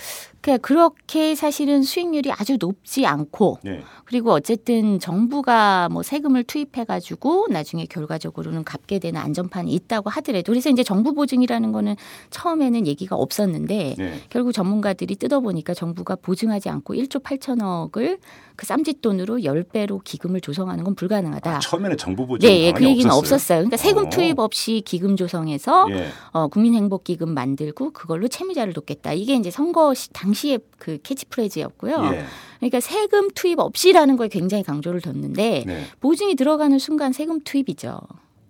[0.48, 3.82] 그냥 그렇게 사실은 수익률이 아주 높지 않고 네.
[4.06, 10.70] 그리고 어쨌든 정부가 뭐 세금을 투입해 가지고 나중에 결과적으로는 갚게 되는 안전판이 있다고 하더라도 그래서
[10.70, 11.96] 이제 정부 보증이라는 거는
[12.30, 14.20] 처음에는 얘기가 없었는데 네.
[14.30, 18.18] 결국 전문가들이 뜯어보니까 정부가 보증하지 않고 1조 8천억을
[18.56, 21.56] 그 쌈짓돈으로 10배로 기금을 조성하는 건 불가능하다.
[21.56, 23.18] 아, 처음에는 정부 보증 네, 예, 그 얘기는 없었어요.
[23.18, 23.58] 없었어요.
[23.58, 24.08] 그러니까 세금 어.
[24.08, 26.08] 투입 없이 기금 조성해서 예.
[26.32, 29.12] 어, 국민행복기금 만들고 그걸로 채무자를 돕겠다.
[29.12, 32.10] 이게 이제 선거 시, 당시 의 그 캐치프레이즈였고요.
[32.14, 32.24] 예.
[32.58, 35.84] 그러니까 세금 투입 없이라는 거에 굉장히 강조를 뒀는데 네.
[36.00, 38.00] 보증이 들어가는 순간 세금 투입이죠.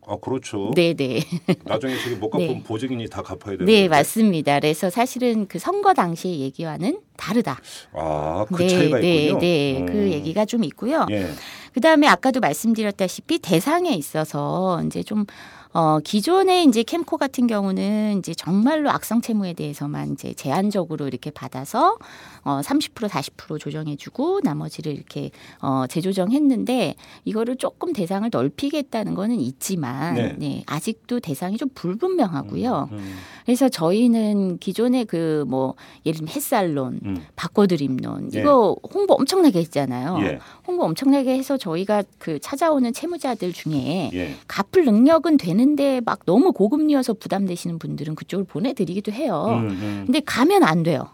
[0.06, 0.70] 아 그렇죠.
[0.74, 1.20] 네, 네.
[1.64, 2.62] 나중에 저기 못 갚으면 네.
[2.62, 3.90] 보증인이 다 갚아야 되는 네, 거죠?
[3.90, 4.58] 맞습니다.
[4.60, 7.58] 그래서 사실은 그 선거 당시의 얘기와는 다르다.
[7.92, 9.40] 아, 그 네, 차이가 네, 있군요.
[9.40, 9.80] 네.
[9.80, 9.86] 음.
[9.86, 11.06] 그 얘기가 좀 있고요.
[11.10, 11.28] 예.
[11.74, 15.26] 그 다음에 아까도 말씀드렸다시피 대상에 있어서 이제 좀
[15.72, 21.96] 어, 기존의 이제 캠코 같은 경우는 이제 정말로 악성 채무에 대해서만 이제 제한적으로 이렇게 받아서
[22.44, 30.34] 어, 30% 40% 조정해주고 나머지를 이렇게 어, 재조정했는데 이거를 조금 대상을 넓히겠다는 거는 있지만 네.
[30.38, 30.62] 네.
[30.66, 32.88] 아직도 대상이 좀 불분명하고요.
[32.92, 35.74] 음, 그래서 저희는 기존의 그뭐
[36.04, 37.22] 예를 들면 햇살론, 음.
[37.36, 38.40] 바꿔드림론 예.
[38.40, 40.18] 이거 홍보 엄청나게 했잖아요.
[40.22, 40.38] 예.
[40.66, 44.34] 홍보 엄청나게 해서 저희가 그 찾아오는 채무자들 중에 예.
[44.46, 49.44] 갚을 능력은 되는데 막 너무 고금리여서 부담되시는 분들은 그쪽으로 보내드리기도 해요.
[49.48, 50.02] 음, 음.
[50.06, 51.08] 근데 가면 안 돼요.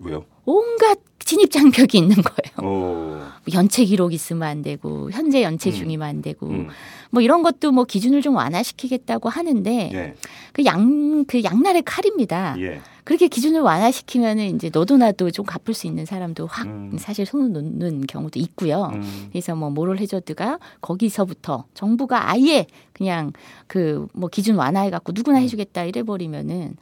[0.00, 0.24] 왜요?
[0.44, 2.56] 온갖 진입 장벽이 있는 거예요.
[2.56, 3.30] 어.
[3.54, 5.74] 연체 기록 있으면 안 되고 현재 연체 음.
[5.74, 6.68] 중이면 안 되고 음.
[7.10, 10.14] 뭐 이런 것도 뭐 기준을 좀 완화시키겠다고 하는데 예.
[10.54, 12.56] 그양그 양날의 칼입니다.
[12.58, 12.80] 예.
[13.04, 16.96] 그렇게 기준을 완화시키면은 이제 너도 나도 좀 갚을 수 있는 사람도 확 음.
[16.98, 18.90] 사실 손을 놓는 경우도 있고요.
[18.94, 19.28] 음.
[19.30, 23.32] 그래서 뭐 모럴 해저드가 거기서부터 정부가 아예 그냥
[23.66, 26.76] 그 뭐 기준 완화해 갖고 누구나 해주겠다 이래 버리면은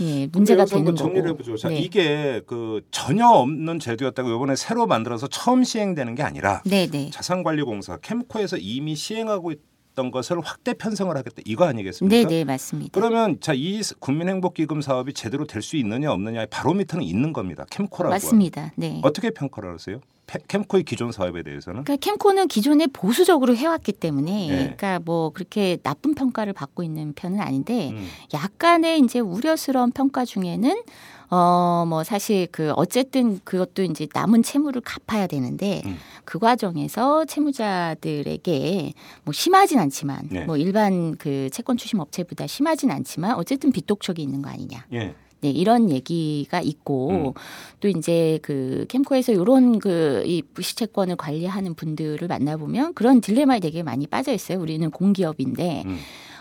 [0.00, 0.94] 예 문제가 되는.
[0.94, 1.56] 정리를 해보죠.
[1.56, 1.78] 자, 네.
[1.80, 7.10] 이게 그 전혀 없는 제도였다고 이번에 새로 만들어서 처음 시행되는 게 아니라 네네.
[7.10, 12.28] 자산관리공사 캠코에서 이미 시행하고 있 던 것을 확대 편성을 하겠다 이거 아니겠습니까?
[12.28, 12.90] 네네 맞습니다.
[12.92, 17.66] 그러면 자 이 국민행복기금 사업이 제대로 될 수 있느냐 없느냐의 바로미터는 있는 겁니다.
[17.68, 18.12] 캠코라고.
[18.14, 18.72] 맞습니다.
[18.76, 19.00] 네.
[19.02, 20.00] 어떻게 평가를 하세요?
[20.28, 21.82] 페- 캠코의 기존 사업에 대해서는?
[21.84, 24.56] 그러니까 캠코는 기존에 보수적으로 해왔기 때문에 네.
[24.56, 28.06] 그러니까 뭐 그렇게 나쁜 평가를 받고 있는 편은 아닌데 음.
[28.34, 30.82] 약간의 이제 우려스러운 평가 중에는
[31.30, 35.96] 어 뭐 사실 그 어쨌든 그것도 이제 남은 채무를 갚아야 되는데 음.
[36.24, 38.92] 그 과정에서 채무자들에게
[39.24, 40.44] 뭐 심하진 않지만 네.
[40.44, 44.86] 뭐 일반 그 채권 추심 업체보다 심하진 않지만 어쨌든 빚독촉이 있는 거 아니냐.
[44.92, 45.14] 예.
[45.40, 47.32] 네, 이런 얘기가 있고 음.
[47.80, 54.32] 또 이제 그 캠코에서 요런 그이 부시채권을 관리하는 분들을 만나보면 그런 딜레마에 되게 많이 빠져
[54.32, 54.58] 있어요.
[54.60, 55.98] 우리는 공기업인데 음.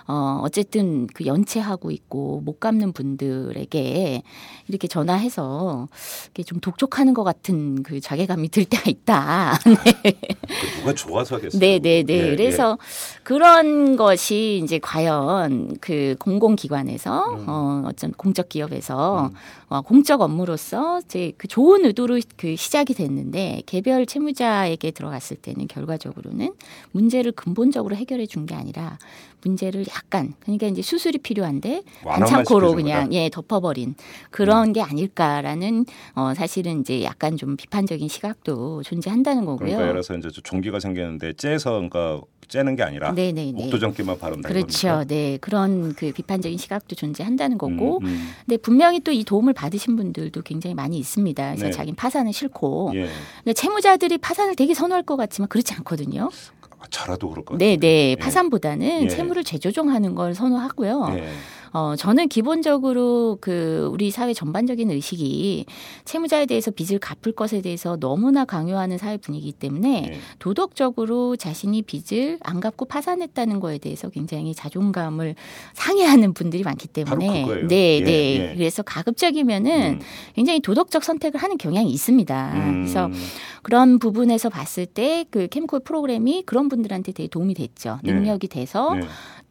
[0.07, 4.23] 어 어쨌든 그 연체하고 있고 못 갚는 분들에게
[4.67, 5.87] 이렇게 전화해서
[6.25, 9.59] 이렇게 좀 독촉하는 것 같은 그 자괴감이 들 때가 있다.
[9.63, 9.69] 그
[10.79, 11.59] 누가 좋아서 하겠어요?
[11.59, 12.13] 네, 네, 네.
[12.13, 12.77] 예, 그래서
[13.23, 17.45] 그런 것이 이제 과연 그 공공기관에서 음.
[17.47, 19.35] 어 어떤 공적 기업에서 음.
[19.69, 26.53] 어, 공적 업무로서 이제 그 좋은 의도로 그 시작이 됐는데 개별 채무자에게 들어갔을 때는 결과적으로는
[26.91, 28.97] 문제를 근본적으로 해결해 준 게 아니라
[29.47, 33.13] 문제를 약간 그러니까 이제 수술이 필요한데 반창고로 시켜준 그냥?
[33.13, 33.95] 예 덮어버린
[34.31, 39.57] 그런 게 아닐까라는 어 사실은 이제 약간 좀 비판적인 시각도 존재한다는 거고요.
[39.57, 43.65] 그러니까 예를 들어서 이제 종기가 생겼는데 째서 그러니까 째는 게 아니라 네네네.
[43.65, 44.87] 옥도전기만 바른다 그렇죠.
[44.87, 45.05] 이겁니까?
[45.05, 47.97] 네 그런 그 비판적인 시각도 존재한다는 거고.
[47.99, 48.29] 음, 음.
[48.45, 51.43] 근데 분명히 또 이 도움을 받으신 분들도 굉장히 많이 있습니다.
[51.49, 51.71] 그래서 네.
[51.71, 53.07] 자기는 파산은 싫고 예.
[53.43, 56.29] 근데 채무자들이 파산을 되게 선호할 것 같지만 그렇지 않거든요.
[56.89, 57.57] 저라도 그럴 것.
[57.57, 58.11] 네, 네.
[58.11, 58.15] 예.
[58.15, 59.07] 파산보다는 예.
[59.07, 61.07] 채무를 재조정하는 걸 선호하고요.
[61.17, 61.27] 예.
[61.73, 65.65] 어, 저는 기본적으로 그 우리 사회 전반적인 의식이
[66.05, 70.19] 채무자에 대해서 빚을 갚을 것에 대해서 너무나 강요하는 사회 분위기이기 때문에 예.
[70.39, 75.35] 도덕적으로 자신이 빚을 안 갚고 파산했다는 거에 대해서 굉장히 자존감을
[75.73, 77.45] 상해하는 분들이 많기 때문에.
[77.67, 78.49] 네, 예, 네.
[78.51, 78.55] 예.
[78.55, 79.99] 그래서 가급적이면은 음.
[80.35, 82.53] 굉장히 도덕적 선택을 하는 경향이 있습니다.
[82.55, 82.81] 음.
[82.83, 83.09] 그래서
[83.67, 87.99] 그런 부분에서 봤을 때 그 캠코 프로그램이 그런 분들한테 되게 도움이 됐죠.
[88.03, 88.13] 네.
[88.13, 89.01] 능력이 돼서 네.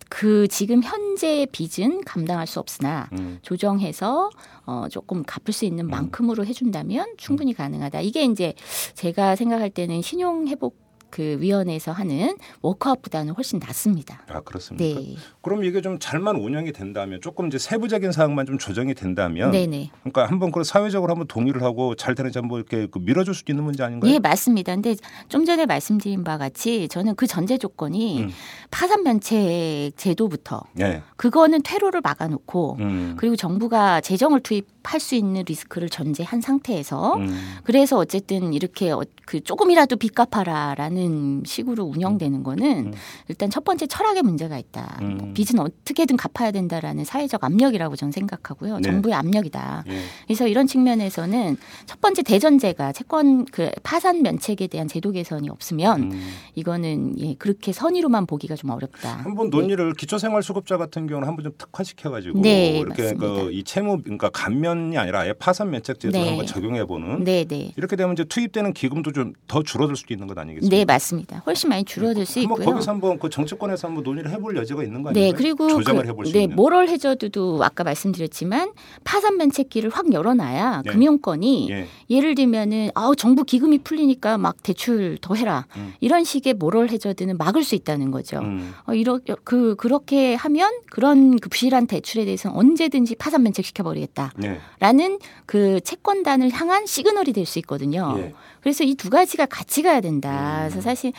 [0.09, 3.39] 그 지금 현재 빚은 감당할 수 없으나 음.
[3.43, 4.31] 조정해서
[4.65, 8.01] 어 조금 갚을 수 있는 만큼으로 해준다면 충분히 가능하다.
[8.01, 8.55] 이게 이제
[8.95, 10.86] 제가 생각할 때는 신용 회복
[11.17, 14.21] 그 위원회에서 하는 워크아웃보다는 훨씬 낫습니다.
[14.29, 15.01] 아 그렇습니까?
[15.01, 19.67] 네, 그럼 이게 좀 잘만 운영이 된다면 조금 이제 세부적인 사항만 좀 조정이 된다면 네,
[19.67, 19.91] 네.
[20.03, 23.65] 그러니까 한번 그 사회적으로 한번 동의를 하고 잘 되는지 한번 이렇게 그 밀어줄 수 있는
[23.65, 24.13] 문제 아닌가요?
[24.13, 24.75] 예, 맞습니다.
[24.75, 24.95] 근데
[25.31, 28.31] 좀 전에 말씀드린 바와 같이 저는 그 전제 조건이 음.
[28.71, 31.01] 파산 면책 제도부터 예.
[31.17, 33.15] 그거는 퇴로를 막아놓고 음.
[33.17, 37.57] 그리고 정부가 재정을 투입할 수 있는 리스크를 전제한 상태에서 음.
[37.65, 41.06] 그래서 어쨌든 이렇게 어- 그 조금이라도 빚 갚아라라는
[41.45, 42.93] 식으로 운영되는 거는 음.
[43.29, 44.99] 일단 첫 번째 철학의 문제가 있다.
[45.03, 45.17] 음.
[45.19, 48.77] 뭐 빚은 어떻게든 갚아야 된다라는 사회적 압력이라고 저는 생각하고요.
[48.77, 48.83] 네.
[48.83, 49.85] 정부의 압력이다.
[49.89, 50.01] 예.
[50.27, 56.29] 그래서 이런 측면에서는 첫 번째 대전제가 채권 그 파산 면책에 대한 제도 개선이 없으면 음.
[56.55, 59.19] 이거는 예, 그렇게 선의로만 보기가 좀 어렵다.
[59.19, 63.15] 한번 논의를 기초생활수급자 같은 경우는 한번 좀 특화시켜가지고 네, 이렇게.
[63.15, 66.29] 그 이 채무 그러니까 감면이 아니라 아예 파산 면책 제도 를 네.
[66.31, 67.73] 한번 적용해보는 네, 네.
[67.77, 70.77] 이렇게 되면 이제 투입되는 기금도 좀 더 줄어들 수도 있는 것 아니겠습니까?
[70.77, 71.43] 네, 맞습니다.
[71.47, 72.65] 훨씬 많이 줄어들 수 있고요.
[72.65, 75.39] 거기서 한번 그 정치권에서 한번 논의를 해볼 여지가 있는 거 네, 아닌가요?
[75.39, 76.57] 그리고 조정을 그, 해볼 수 네, 있는.
[76.57, 78.73] 모럴 해저드도 아까 말씀드렸지만
[79.05, 80.91] 파산 면책기를 확 열어놔야 예.
[80.91, 81.87] 금융권이 예.
[82.11, 85.95] 예를 들면은 아 정부 기금이 풀리니까 막 대출 더 해라 음.
[86.01, 88.39] 이런 식의 모럴 해저드는 막을 수 있다는 거죠.
[88.39, 88.75] 음.
[88.87, 95.19] 어, 이러 그 그렇게 하면 그런 그 부실한 대출에 대해서는 언제든지 파산 면책시켜 버리겠다라는 네.
[95.47, 98.15] 그 채권단을 향한 시그널이 될 수 있거든요.
[98.19, 98.35] 예.
[98.61, 100.65] 그래서 이 두 가지가 같이 가야 된다.
[100.65, 100.71] 음.
[100.77, 101.13] 그래서 사실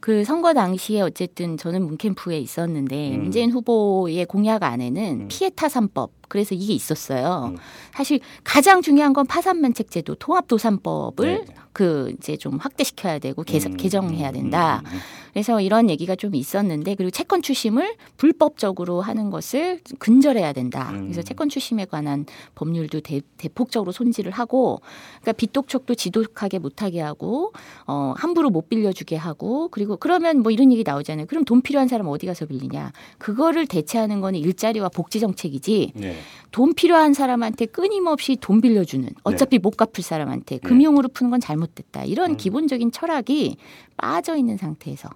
[0.00, 3.22] 그 선거 당시에 어쨌든 저는 문캠프에 있었는데 음.
[3.22, 5.28] 문재인 후보의 공약 안에는 음.
[5.28, 7.52] 피해 타산법 그래서 이게 있었어요.
[7.52, 7.56] 음.
[7.92, 11.54] 사실 가장 중요한 건 파산면책제도 통합도산법을 네.
[11.74, 14.80] 그 이제 좀 확대시켜야 되고 개선, 음, 개정해야 음, 된다.
[14.86, 14.98] 음, 음,
[15.32, 20.90] 그래서 이런 얘기가 좀 있었는데 그리고 채권 추심을 불법적으로 하는 것을 근절해야 된다.
[20.92, 21.02] 음.
[21.02, 24.80] 그래서 채권 추심에 관한 법률도 대, 대폭적으로 손질을 하고
[25.20, 27.52] 그러니까 빚독촉도 지독하게 못하게 하고
[27.88, 31.26] 어 함부로 못 빌려주게 하고 그리고 그러면 뭐 이런 얘기 나오잖아요.
[31.26, 32.92] 그럼 돈 필요한 사람 어디 가서 빌리냐?
[33.18, 35.92] 그거를 대체하는 거는 일자리와 복지 정책이지.
[35.96, 36.14] 네.
[36.52, 42.04] 돈 필요한 사람한테 끊임없이 돈 빌려주는 어차피 못 갚을 사람한테 금융으로 푸는 건 잘못 됐다
[42.04, 42.36] 이런 음.
[42.36, 43.56] 기본적인 철학이
[43.96, 45.08] 빠져 있는 상태에서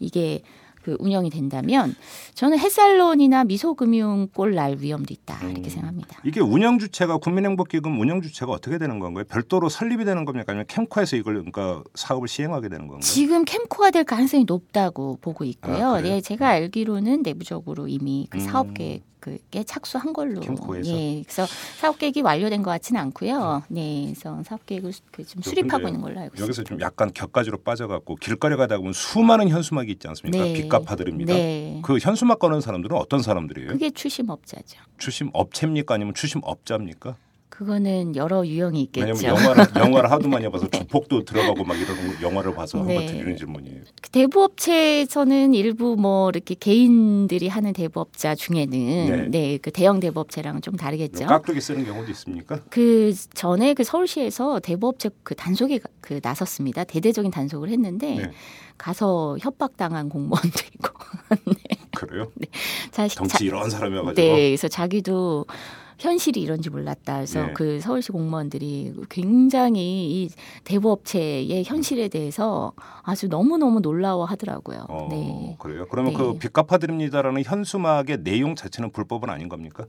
[0.00, 0.42] 이게
[0.84, 1.96] 그 운영이 된다면
[2.34, 5.70] 저는 햇살론이나 미소금융골 날 위험도 있다 이렇게 음.
[5.70, 6.20] 생각합니다.
[6.24, 9.24] 이게 운영 주체가 국민행복기금 운영 주체가 어떻게 되는 건가요?
[9.24, 10.52] 별도로 설립이 되는 겁니까?
[10.52, 13.00] 아니면 캠코에서 이걸 그러니까 사업을 시행하게 되는 건가요?
[13.00, 15.94] 지금 캠코가 될 가능성이 높다고 보고 있고요.
[15.94, 16.00] 아?
[16.02, 18.40] 네, 제가 알기로는 내부적으로 이미 그 음.
[18.40, 19.02] 사업 계획
[19.54, 20.40] 에 착수한 걸로.
[20.40, 20.90] 캠코에서?
[20.90, 21.46] 예, 그래서
[21.78, 23.62] 사업 계획이 완료된 것 같지는 않고요.
[23.68, 26.42] 네, 그래서 사업 계획을 그 지금 저 수립하고 있는 걸로 알고 있습니다.
[26.42, 30.44] 여기서 좀 약간 격가지로 빠져갖고 길거리 가다 보면 수많은 현수막이 있지 않습니까?
[30.44, 30.52] 네.
[30.54, 31.34] 빚 갚아드립니다.
[31.34, 31.80] 네.
[31.82, 33.68] 그 현수막 거는 사람들은 어떤 사람들이에요?
[33.68, 34.78] 그게 추심업자죠.
[34.98, 35.94] 추심 업체입니까?
[35.94, 37.16] 아니면 추심 업자입니까?
[37.56, 39.06] 그거는 여러 유형이 있겠죠.
[39.06, 42.96] 왜냐면 영화를 영화를 하도 많이 봐서 조폭도 들어가고 막 이런 영화를 봐서 네.
[42.96, 43.80] 한번 드리는 질문이에요.
[44.02, 51.26] 그 대부업체에서는 일부 뭐 이렇게 개인들이 하는 대부업자 중에는 네, 그 대형 대부업체랑은 좀 다르겠죠.
[51.26, 52.60] 깍두기 쓰는 경우도 있습니까?
[52.70, 56.82] 그 전에 그 서울시에서 대부업체 그 단속에 가- 그 나섰습니다.
[56.82, 58.30] 대대적인 단속을 했는데 네.
[58.76, 60.90] 가서 협박당한 공무원도 있고.
[61.94, 62.32] 그래요?
[62.90, 65.46] 자, 덩치 이런 사람이어가지고 네, 그래서 자기도
[65.98, 67.14] 현실이 이런지 몰랐다.
[67.16, 67.52] 그래서 네.
[67.54, 70.28] 그 서울시 공무원들이 굉장히 이
[70.64, 74.86] 대부업체의 현실에 대해서 아주 너무 너무 놀라워하더라고요.
[74.88, 75.56] 어, 네.
[75.58, 75.86] 그래요.
[75.90, 76.18] 그러면 네.
[76.18, 79.84] 그 빚 갚아드립니다라는 현수막의 내용 자체는 불법은 아닌 겁니까?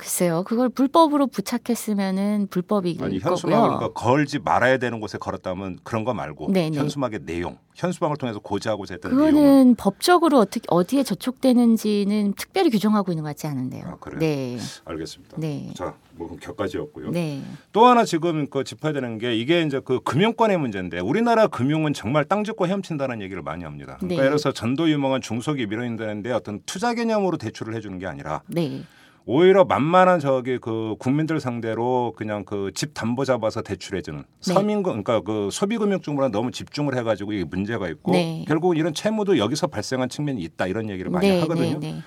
[0.00, 3.18] 글쎄요, 그걸 불법으로 부착했으면은 불법일 아니.
[3.18, 6.78] 현수막을 그러니까 걸지 말아야 되는 곳에 걸었다면 그런 거 말고 네, 네.
[6.78, 13.24] 현수막의 내용, 현수막을 통해서 고지하고자 했던 내용은 그거는 법적으로 어떻게 어디에 저촉되는지는 특별히 규정하고 있는
[13.24, 13.82] 것 같지 않은데요.
[13.84, 14.20] 아, 그래요?
[14.20, 15.36] 네, 알겠습니다.
[15.36, 17.10] 네, 자, 뭐 격까지였고요.
[17.10, 21.92] 네, 또 하나 지금 그 짚어야 되는 게 이게 이제 그 금융권의 문제인데 우리나라 금융은
[21.92, 23.98] 정말 땅 짚고 헤엄친다는 얘기를 많이 합니다.
[23.98, 24.14] 그러니까 네.
[24.14, 28.82] 예를 들어서 전도 유망한 중소기업 이런 데는데 어떤 투자 개념으로 대출을 해주는 게 아니라 네,
[29.26, 34.52] 오히려 만만한 저기 그 국민들 상대로 그냥 그 집 담보 잡아서 대출해주는 네.
[34.52, 38.44] 서민 그러니까 그 소비금융증보다 너무 집중을 해가지고 이게 문제가 있고 네.
[38.48, 41.78] 결국은 이런 채무도 여기서 발생한 측면이 있다 이런 얘기를 많이 네, 하거든요.
[41.78, 42.00] 네, 네.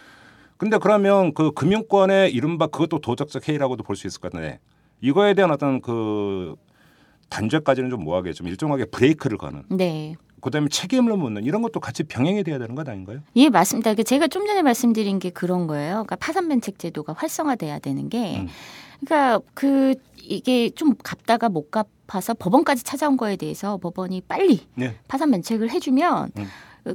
[0.58, 4.60] 근데 그러면 그 금융권의 이른바 그것도 도덕적 해이라고도 볼 수 있을 것 같은데
[5.02, 6.56] 이거에 대한 어떤 그
[7.30, 10.15] 단죄까지는 좀 뭐하게 좀 일정하게 브레이크를 거는 네.
[10.44, 13.20] 그다음에 책임을 묻는 이런 것도 같이 병행이 돼야 되는 것 아닌가요?
[13.36, 13.94] 예, 맞습니다.
[13.94, 15.94] 그 제가 좀 전에 말씀드린 게 그런 거예요.
[15.94, 18.48] 그러니까 파산 면책 제도가 활성화돼야 되는 게, 음.
[19.00, 24.98] 그러니까 그 이게 좀 갚다가 못 갚아서 법원까지 찾아온 거에 대해서 법원이 빨리 네.
[25.08, 26.32] 파산 면책을 해주면.
[26.38, 26.48] 음.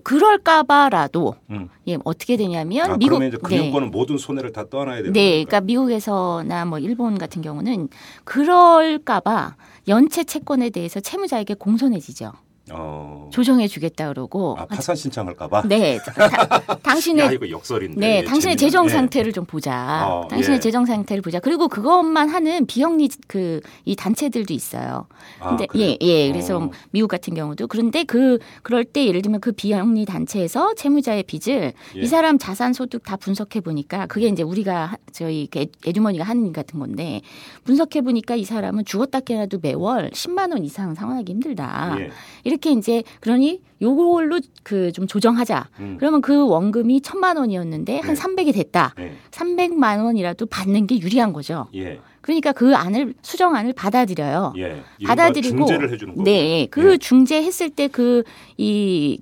[0.05, 1.71] 그럴까봐라도 음.
[1.87, 5.31] 예 어떻게 되냐면 아, 미국 그러면 이제 금융권은 모든 손해를 다 떠안아야 되는 네.
[5.31, 7.88] 그러니까 미국에서나 뭐 일본 같은 경우는
[8.25, 9.57] 그럴까봐
[9.88, 12.33] 연체 채권에 대해서 채무자에게 공손해지죠.
[12.73, 13.29] 어.
[13.33, 15.62] 조정해 주겠다 그러고 아, 파산 신청할까봐.
[15.69, 16.12] 네 다-
[16.83, 18.00] 당신의 야 이거 역설인데.
[18.00, 18.56] 네, 예, 당신의.
[18.56, 18.88] 재정 예.
[18.90, 20.06] 상태를 좀 보자.
[20.08, 20.60] 어, 당신의 예.
[20.60, 21.40] 재정 상태를 보자.
[21.40, 25.06] 그리고 그것만 하는 비영리 그 이 단체들도 있어요.
[25.40, 25.90] 아, 근데 그래요?
[25.90, 26.31] 예, 예.
[26.31, 26.71] 그래서 어.
[26.90, 32.00] 미국 같은 경우도 그런데 그 그럴 때 예를 들면 그 비영리 단체에서 채무자의 빚을 예.
[32.00, 36.25] 이 사람 자산 소득 다 분석해 보니까 그게 이제 우리가 하- 저희 그 에- 에듀머니가
[36.25, 37.21] 하는 일 같은 건데
[37.64, 41.96] 분석해 보니까 이 사람은 죽었다 깨나도 매월 10만 원 이상 상환하기 힘들다.
[42.00, 42.10] 예.
[42.44, 45.69] 이렇게 이제 그러니 요걸로 그 좀 조정하자.
[45.81, 45.96] 음.
[45.98, 48.21] 그러면 그 원금이 천만 원이었는데 한 네.
[48.21, 48.94] 300이 됐다.
[48.98, 49.13] 예.
[49.31, 51.69] 300만 원이라도 받는 게 유리한 거죠.
[51.75, 52.00] 예.
[52.21, 54.54] 그러니까 그 안을 수정안을 받아들여요.
[54.59, 54.83] 예.
[55.06, 56.23] 받아들이고 중재를 해주는 거.
[56.25, 56.98] 네, 그 예.
[56.98, 58.23] 중재했을 때 그
[58.56, 59.19] 이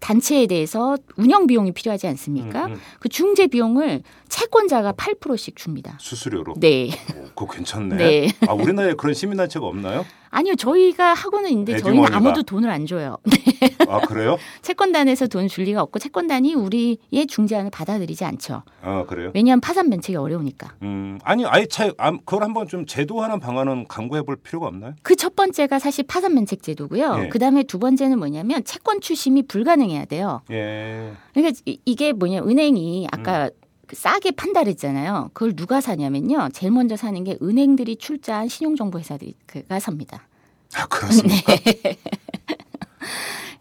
[0.00, 2.66] 단체에 대해서 운영 비용이 필요하지 않습니까?
[2.66, 2.80] 음, 음.
[3.00, 5.96] 그 중재 비용을 채권자가 8%씩 줍니다.
[6.00, 6.54] 수수료로.
[6.58, 6.90] 네.
[7.16, 7.96] 오, 그거 괜찮네.
[7.96, 8.28] 네.
[8.46, 10.06] 아 우리나라에 그런 시민단체가 없나요?
[10.30, 12.16] 아니요, 저희가 하고는 있는데 저희는 에듀머니가.
[12.16, 13.16] 아무도 돈을 안 줘요.
[13.88, 14.36] 아 그래요?
[14.62, 18.62] 채권단에서 돈 줄 리가 없고 채권단이 우리의 중재안을 받아들이지 않죠.
[18.82, 19.30] 아 그래요?
[19.34, 20.74] 왜냐하면 파산 면책이 어려우니까.
[20.82, 24.94] 음 아니 아예 차 아, 그걸 한번 좀 제도화하는 방안은 강구해볼 필요가 없나요?
[25.02, 27.22] 그 첫 번째가 사실 파산 면책 제도고요.
[27.24, 27.28] 예.
[27.28, 30.42] 그 다음에 두 번째는 뭐냐면 채권 추심이 불가능해야 돼요.
[30.50, 31.12] 예.
[31.34, 33.08] 그러니까 이- 이게 뭐냐 은행이 음.
[33.12, 35.30] 아까 그 싸게 판다랬잖아요.
[35.32, 36.50] 그걸 누가 사냐면요.
[36.52, 40.26] 제일 먼저 사는 게 은행들이 출자한 신용정보 회사들가 삽니다.
[40.74, 41.54] 아 그렇습니까?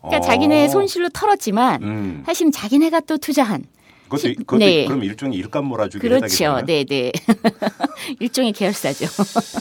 [0.01, 0.21] 그러니까 어.
[0.21, 2.23] 자기네 손실로 털었지만 음.
[2.25, 3.63] 사실은 자기네가 또 투자한
[4.05, 4.85] 그것도 시- 그것도 네.
[4.85, 6.61] 그럼 일종의 일감 몰아주기 그렇죠.
[6.65, 7.11] 네, 네.
[8.19, 9.05] 일종의 계열사죠.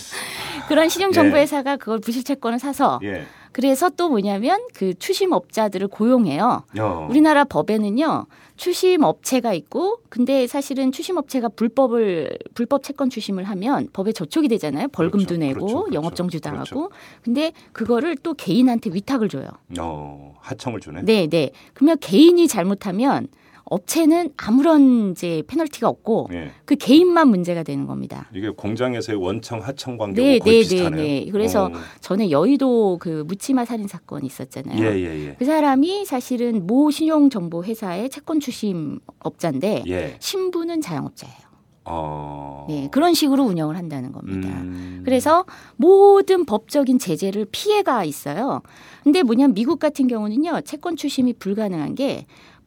[0.68, 1.42] 그런 신용정보 예.
[1.42, 3.26] 회사가 그걸 부실채권을 사서 예.
[3.52, 6.64] 그래서 또 뭐냐면 그 추심업자들을 고용해요.
[6.78, 6.84] 야.
[7.08, 8.26] 우리나라 법에는요
[8.56, 14.88] 추심 업체가 있고 근데 사실은 추심 업체가 불법을 불법 채권 추심을 하면 법에 저촉이 되잖아요.
[14.88, 16.76] 벌금도 그렇죠, 내고 그렇죠, 그렇죠, 영업 정지도 그렇죠.
[16.78, 16.90] 하고
[17.22, 19.48] 근데 그거를 또 개인한테 위탁을 줘요.
[19.78, 21.02] 어, 하청을 주네.
[21.02, 21.50] 네 네.
[21.74, 23.28] 그러면 개인이 잘못하면
[23.68, 26.52] 업체는 아무런 이제 페널티가 없고 예.
[26.64, 28.30] 그 개인만 문제가 되는 겁니다.
[28.32, 31.02] 이게 공장에서의 원청 하청 관계고 네, 거의 네, 비슷하네요.
[31.02, 31.30] 네, 네.
[31.32, 31.72] 그래서 어.
[32.00, 34.84] 전에 여의도 그 묻지마 살인 사건 있었잖아요.
[34.84, 35.36] 예, 예, 예.
[35.36, 40.16] 그 사람이 사실은 모 신용 정보 회사의 채권 추심 업자인데 예.
[40.20, 41.46] 신부는 자영업자예요.
[41.88, 42.66] 어.
[42.68, 44.48] 네, 그런 식으로 운영을 한다는 겁니다.
[44.48, 45.02] 음.
[45.04, 45.44] 그래서
[45.76, 48.62] 모든 법적인 제재를 피해가 있어요.
[49.04, 52.26] 근데 뭐냐면 미국 같은 경우는요, 채권 추심이 불가능한 게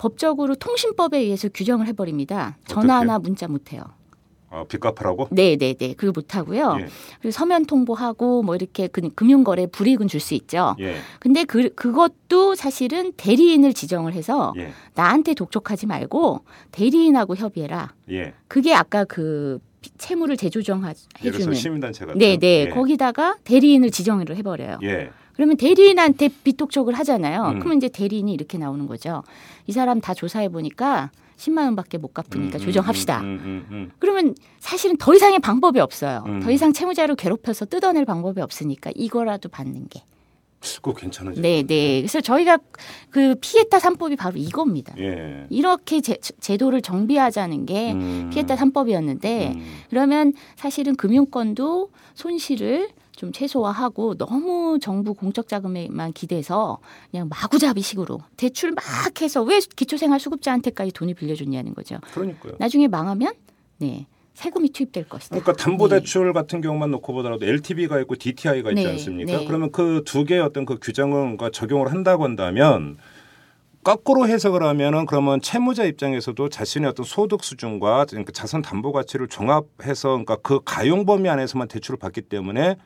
[0.10, 2.58] 법적으로 통신법에 의해서 규정을 해버립니다.
[2.66, 3.84] 전화나 문자 못해요.
[4.52, 5.28] 어, 빚 갚으라고?
[5.30, 5.93] 네, 네, 네.
[5.93, 6.78] 그거 못하고요.
[6.80, 6.88] 예.
[7.22, 10.76] 그리고 서면 통보하고 뭐 이렇게 그- 금융거래 불이익은 줄 수 있죠.
[10.80, 10.95] 예.
[11.20, 14.72] 근데 그, 그것도 사실은 대리인을 지정을 해서 예.
[14.95, 17.93] 나한테 독촉하지 말고 대리인하고 협의해라.
[18.10, 18.34] 예.
[18.47, 20.93] 그게 아까 그 피- 채무를 재조정해
[21.32, 22.18] 주는 시민단체 같은.
[22.18, 22.66] 네, 네.
[22.68, 22.70] 예.
[22.70, 24.80] 거기다가 대리인을 지정을 해버려요.
[24.82, 25.12] 예.
[25.40, 27.46] 그러면 대리인한테 비독촉을 하잖아요.
[27.46, 27.60] 음.
[27.60, 29.24] 그러면 이제 대리인이 이렇게 나오는 거죠.
[29.68, 33.22] 이 사람 다 조사해 보니까 10만 원밖에 못 갚으니까 음, 조정합시다.
[33.22, 33.92] 음, 음, 음, 음.
[34.00, 36.26] 그러면 사실은 더 이상의 방법이 없어요.
[36.28, 36.42] 음.
[36.42, 40.04] 더 이상 채무자를 괴롭혀서 뜯어낼 방법이 없으니까 이거라도 받는 게.
[40.60, 42.02] 그거 괜찮은 네, 네.
[42.02, 42.60] 그래서 저희가
[43.10, 44.94] 그 피에타 3법이 바로 이겁니다.
[44.98, 45.46] 예.
[45.50, 48.30] 이렇게 제, 제도를 정비하자는 게 음.
[48.34, 49.66] 피에타 3법이었는데 음.
[49.90, 56.80] 그러면 사실은 금융권도 손실을 좀 최소화하고 너무 정부 공적 자금에만 기대서
[57.11, 58.82] 그냥 마구잡이식으로 대출 막
[59.22, 61.97] 해서 왜 기초생활 수급자한테까지 돈을 빌려줬냐는 거죠.
[62.13, 62.53] 그러니까요.
[62.59, 63.34] 나중에 망하면
[63.80, 65.38] 네 세금이 투입될 것이다.
[65.38, 69.39] 그러니까 담보대출 같은 경우만 놓고 보더라도 LTV가 있고 DTI가 있지 네, 않습니까?
[69.39, 69.45] 네.
[69.45, 72.97] 그러면 그 두 개의 어떤 그 규정을 적용을 한다고 한다면
[73.84, 80.09] 거꾸로 해석을 하면은 그러면 채무자 입장에서도 자신의 어떤 소득 수준과 그러니까 자산 담보 가치를 종합해서
[80.09, 82.78] 그러니까 그 가용 범위 안에서만 대출을 받기 때문에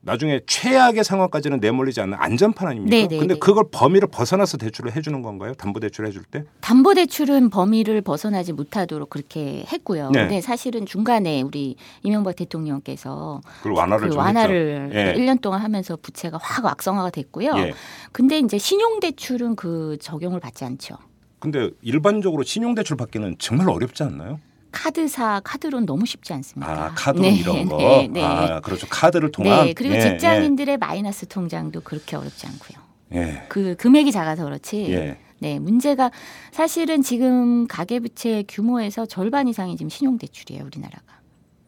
[0.00, 2.96] 나중에 최악의 상황까지는 내몰리지 않는 안전판 아닙니까?
[2.96, 3.40] 네, 네, 근데 네.
[3.40, 5.54] 그걸 범위를 벗어나서 대출을 해주는 건가요?
[5.54, 6.44] 담보 대출을 해줄 때?
[6.60, 10.10] 담보대출은 범위를 벗어나지 못하도록 그렇게 했고요.
[10.10, 10.20] 네.
[10.20, 14.90] 근데 사실은 중간에 우리 이명박 대통령께서 그걸 완화를 그좀 완화를.
[14.94, 15.14] 예.
[15.14, 17.54] 1년 동안 하면서 부채가 확 악성화가 됐고요.
[17.58, 17.74] 예.
[18.12, 20.96] 근데 이제 신용대출은 그 적용을 받지 않죠.
[21.40, 24.40] 근데 일반적으로 신용대출 받기는 정말 어렵지 않나요?
[24.70, 26.72] 카드사 카드론 너무 쉽지 않습니까?
[26.72, 27.76] 아 카드로 네, 이런 거.
[27.78, 28.22] 네, 네.
[28.22, 28.86] 아 그렇죠.
[28.88, 29.66] 카드를 통한.
[29.66, 32.78] 네, 그리고 예, 직장인들의 마이너스 통장도 그렇게 어렵지 않고요.
[33.14, 33.42] 예.
[33.48, 34.92] 그 금액이 작아서 그렇지.
[34.92, 35.18] 예.
[35.40, 36.10] 네, 문제가
[36.50, 41.17] 사실은 지금 가계부채 규모에서 절반 이상이 지금 신용대출이에요, 우리나라가.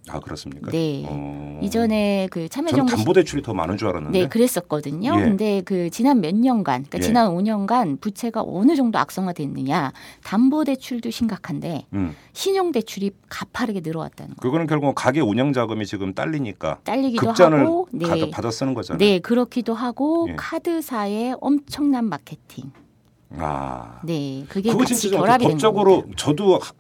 [0.09, 0.71] 아 그렇습니까?
[0.71, 1.05] 네.
[1.07, 1.61] 어...
[1.63, 4.19] 이전에 그 참여정부 담보 대출이 더 많은 줄 알았는데.
[4.19, 5.15] 네, 그랬었거든요.
[5.15, 5.21] 예.
[5.21, 7.03] 근데 그 지난 몇 년간, 그러니까 예.
[7.03, 9.93] 지난 5년간 부채가 어느 정도 악성화됐느냐.
[10.25, 12.17] 담보 대출도 심각한데 음.
[12.33, 14.41] 신용 대출이 가파르게 늘어왔다는 거.
[14.41, 18.99] 그거는 결국 가게 운영 자금이 지금 딸리니까 딸리기도 급전을 하고, 네, 받아, 받아 쓰는 거잖아요.
[18.99, 20.35] 네, 그렇기도 하고 예.
[20.37, 22.73] 카드사의 엄청난 마케팅.
[23.39, 24.01] 아.
[24.03, 26.05] 네, 그게 그거 진짜 결합이 법적으로.
[26.17, 26.73] 저도 하-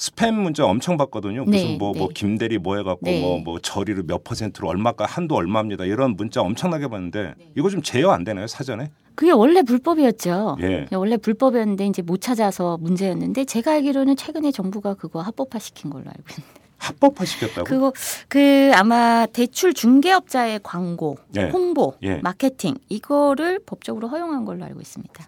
[0.00, 1.44] 스팸 문자 엄청 받거든요.
[1.44, 2.14] 무슨 네, 뭐, 뭐 네.
[2.14, 3.20] 김대리 뭐 해갖고 네.
[3.20, 5.84] 뭐, 뭐 저리를 몇 퍼센트로 얼마가 한도 얼마입니다.
[5.84, 7.52] 이런 문자 엄청나게 받는데 네.
[7.54, 8.90] 이거 좀 제어 안 되나요 사전에?
[9.14, 10.56] 그게 원래 불법이었죠.
[10.62, 10.86] 예.
[10.92, 16.22] 원래 불법이었는데 이제 못 찾아서 문제였는데 제가 알기로는 최근에 정부가 그거 합법화 시킨 걸로 알고
[16.30, 16.60] 있는데.
[16.78, 17.64] 합법화 시켰다고?
[17.64, 17.92] 그거
[18.28, 21.50] 그 아마 대출 중개업자의 광고, 예.
[21.50, 22.20] 홍보, 예.
[22.22, 25.26] 마케팅 이거를 법적으로 허용한 걸로 알고 있습니다.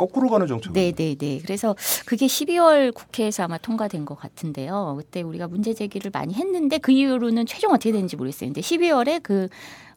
[0.00, 0.72] 거꾸로 가는 정책.
[0.72, 1.40] 네, 네, 네.
[1.42, 1.76] 그래서
[2.06, 4.94] 그게 12월 국회에서 아마 통과된 것 같은데요.
[4.98, 8.48] 그때 우리가 문제 제기를 많이 했는데 그 이후로는 최종 어떻게 되는지 모르겠어요.
[8.48, 9.48] 근데 12월에 그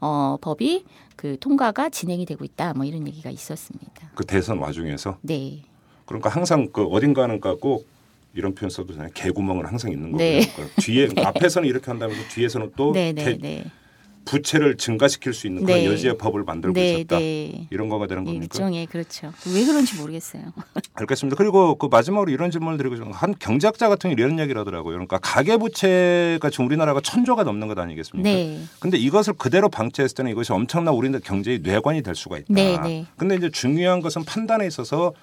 [0.02, 0.84] 어, 법이
[1.16, 2.74] 그 통과가 진행이 되고 있다.
[2.74, 4.12] 뭐 이런 얘기가 있었습니다.
[4.14, 5.62] 그 대선 와중에서 네.
[6.06, 7.88] 그러니까 항상 그 어딘가는 꼭
[8.34, 9.10] 이런 표현 써도 되나요?
[9.14, 10.28] 개구멍은 항상 있는 거고요.
[10.28, 10.42] 네.
[10.54, 13.64] 그러니까 뒤에 앞에서는 이렇게 한다면서 뒤에서는 또 네, 네, 개- 네.
[14.26, 15.74] 부채를 증가시킬 수 있는 네.
[15.82, 17.20] 그런 여지의 법을 만들고 네, 있었다.
[17.20, 17.68] 네.
[17.70, 18.46] 이런 거가 되는 겁니까?
[18.46, 19.32] 일종의 그렇죠.
[19.54, 20.44] 왜 그런지 모르겠어요.
[20.94, 21.36] 알겠습니다.
[21.36, 24.94] 그리고 그 마지막으로 이런 질문을 드리고 싶은 한 경제학자 같은 이런 얘기를 하더라고요.
[24.94, 28.30] 그러니까 가계 부채가 지금 우리나라가 천조가 넘는 것 아니겠습니까?
[28.30, 28.62] 네.
[28.80, 32.48] 근데 이것을 그대로 방치했을 때는 이것이 엄청난 우리나라 경제의 뇌관이 될 수가 있다.
[32.50, 33.06] 네, 네.
[33.18, 35.14] 근데 이제 중요한 것은 판단에 있어서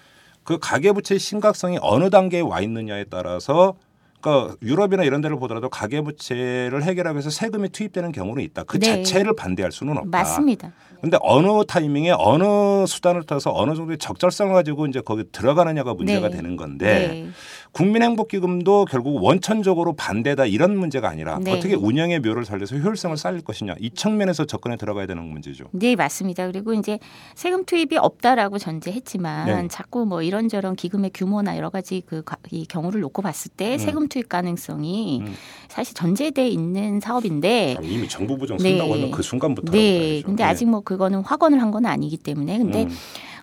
[0.44, 3.76] 그 가계 부채의 심각성이 어느 단계에 와 있느냐에 따라서
[4.20, 8.64] 그러니까 유럽이나 이런 데를 보더라도 가계 부채를 해결하기 위해서 세금이 투입되는 경우는 있다.
[8.64, 9.02] 그 네.
[9.02, 10.08] 자체를 반대할 수는 없다.
[10.10, 10.72] 맞습니다.
[11.00, 16.36] 근데 어느 타이밍에 어느 수단을 타서 어느 정도의 적절성을 가지고 이제 거기 들어가느냐가 문제가 네.
[16.36, 17.30] 되는 건데 네.
[17.72, 21.52] 국민행복기금도 결국 원천적으로 반대다 이런 문제가 아니라 네.
[21.52, 25.64] 어떻게 운영의 묘를 살려서 효율성을 쌓을 것이냐 이 측면에서 접근에 들어가야 되는 문제죠.
[25.72, 26.46] 네, 맞습니다.
[26.46, 26.98] 그리고 이제
[27.34, 29.68] 세금 투입이 없다라고 전제했지만 네.
[29.68, 33.78] 자꾸 뭐 이런저런 기금의 규모나 여러 가지 그 이 경우를 놓고 봤을 때 음.
[33.78, 35.34] 세금 투입 가능성이 음.
[35.68, 38.70] 사실 전제돼 있는 사업인데 아, 이미 정부 부정 네.
[38.70, 40.22] 쓴다고 하면 그 순간부터 네.
[40.22, 42.90] 근데 아직 뭐 그거는 확언을 한 건 아니기 때문에 근데 음.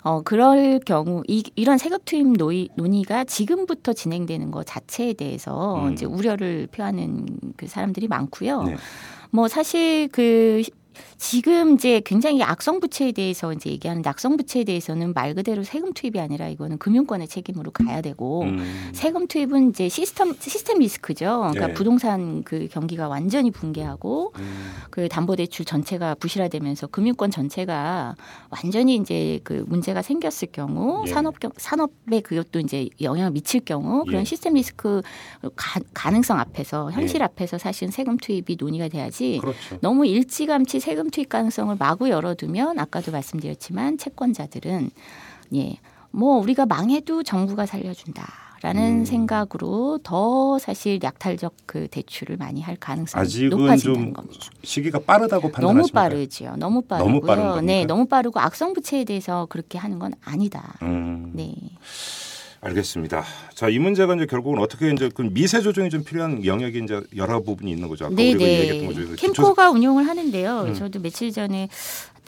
[0.02, 5.92] 어 그럴 경우 이, 이런 세금 투입 논의, 논의가 지금부터 진행되는 것 자체에 대해서 음.
[5.92, 7.26] 이제 우려를 표하는
[7.56, 8.62] 그 사람들이 많고요.
[8.64, 8.76] 네.
[9.30, 10.62] 뭐 사실 그
[11.18, 16.20] 지금 이제 굉장히 악성 부채에 대해서 이제 얘기하는데 악성 부채에 대해서는 말 그대로 세금 투입이
[16.20, 18.90] 아니라 이거는 금융권의 책임으로 가야 되고 음.
[18.92, 21.38] 세금 투입은 이제 시스템 시스템 리스크죠.
[21.50, 21.74] 그러니까 네.
[21.74, 24.70] 부동산 그 경기가 완전히 붕괴하고 음.
[24.90, 28.14] 그 담보대출 전체가 부실화되면서 금융권 전체가
[28.50, 31.10] 완전히 이제 그 문제가 생겼을 경우 예.
[31.10, 34.24] 산업 경 산업에 그것도 이제 영향을 미칠 경우 그런 예.
[34.24, 35.02] 시스템 리스크
[35.56, 37.24] 가, 가능성 앞에서 현실 예.
[37.24, 39.78] 앞에서 사실은 세금 투입이 논의가 돼야지 그렇죠.
[39.80, 44.90] 너무 일찌감치 세금 투입 가능성을 마구 열어두면 아까도 말씀드렸지만 채권자들은
[45.54, 45.76] 예.
[46.10, 48.26] 뭐 우리가 망해도 정부가 살려준다
[48.60, 49.04] 라는 음.
[49.04, 54.46] 생각으로 더 사실 약탈적 그 대출을 많이 할 가능성이 아직은 높아진다는 좀 겁니다.
[54.64, 56.56] 시기가 빠르다고 너무 판단하십니까?
[56.56, 57.12] 너무 빠르고요.
[57.12, 57.60] 너무 빠른 겁니까?
[57.62, 60.74] 네, 너무 빠르고 악성 부채에 대해서 그렇게 하는 건 아니다.
[60.82, 61.30] 음.
[61.34, 61.54] 네.
[62.60, 63.24] 알겠습니다.
[63.54, 67.40] 자, 이 문제가 이제 결국은 어떻게 이제 그 미세 조정이 좀 필요한 영역이 이제 여러
[67.40, 68.06] 부분이 있는 거죠.
[68.06, 68.60] 아까 네, 우리가 네.
[68.68, 69.16] 얘기했던 거죠.
[69.16, 70.62] 캠코가 운영을 하는데요.
[70.62, 70.74] 음.
[70.74, 71.68] 저도 며칠 전에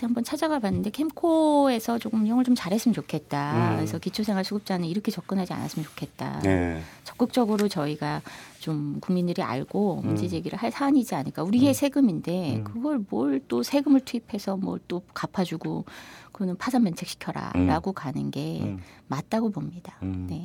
[0.00, 3.72] 한번 찾아가 봤는데 캠코에서 조금 운영을 좀 잘했으면 좋겠다.
[3.72, 3.76] 음.
[3.76, 6.40] 그래서 기초생활 수급자는 이렇게 접근하지 않았으면 좋겠다.
[6.42, 6.80] 네.
[7.04, 8.22] 적극적으로 저희가
[8.60, 10.28] 좀 국민들이 알고 문제 음.
[10.28, 11.42] 제기를 할 사안이지 않을까.
[11.42, 11.74] 우리의 음.
[11.74, 12.64] 세금인데 음.
[12.64, 15.84] 그걸 뭘 또 세금을 투입해서 뭘 또 갚아주고
[16.40, 18.78] 그거는 파산 면책시켜라라고 가는 게 음.
[19.08, 19.98] 맞다고 봅니다.
[20.02, 20.26] 음.
[20.30, 20.40] 네.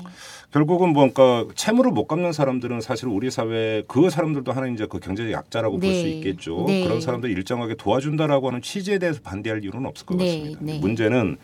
[0.51, 5.31] 결국은 뭔가 채무를 못 갚는 사람들은 사실 우리 사회 그 사람들도 하는 이제 그 경제적
[5.31, 6.01] 약자라고 볼 네.
[6.01, 6.65] 수 있겠죠.
[6.67, 6.83] 네.
[6.83, 10.59] 그런 사람들 일정하게 도와준다라고 하는 취지에 대해서 반대할 이유는 없을 것 네, 같습니다.
[10.63, 10.79] 네.
[10.79, 11.37] 문제는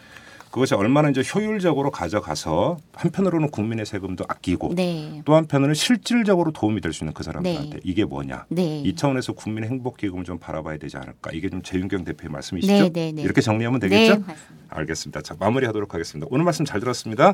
[0.52, 5.22] 그것이 얼마나 이제 효율적으로 가져가서 한편으로는 국민의 세금도 아끼고 네.
[5.24, 7.80] 또 한편으로는 실질적으로 도움이 될 수 있는 그 사람들한테 네.
[7.86, 8.46] 이게 뭐냐.
[8.50, 8.82] 네.
[8.82, 11.32] 이 차원에서 국민 행복 기금을 좀 바라봐야 되지 않을까.
[11.34, 12.74] 이게 좀 재윤경 대표의 말씀이시죠?
[12.74, 13.22] 네, 네, 네.
[13.22, 14.24] 이렇게 정리하면 네, 되겠죠?
[14.68, 15.22] 알겠습니다.
[15.22, 16.28] 자, 마무리하도록 하겠습니다.
[16.30, 17.34] 오늘 말씀 잘 들었습니다.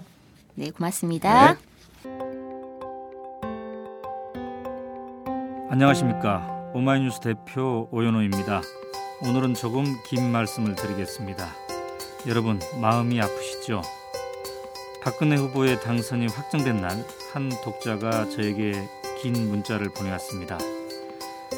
[0.53, 1.53] 네, 고맙습니다.
[1.53, 1.59] 네.
[5.71, 8.61] 안녕하십니까 오마이뉴스 대표 오연호입니다.
[9.23, 11.66] 오늘은 조금 긴 말씀을 드리겠습니다.
[12.27, 13.81] 여러분 마음이 아프시죠?
[15.01, 18.89] 박근혜 후보의 당선이 확정된 날 한 독자가 저에게
[19.21, 20.57] 긴 문자를 보내왔습니다.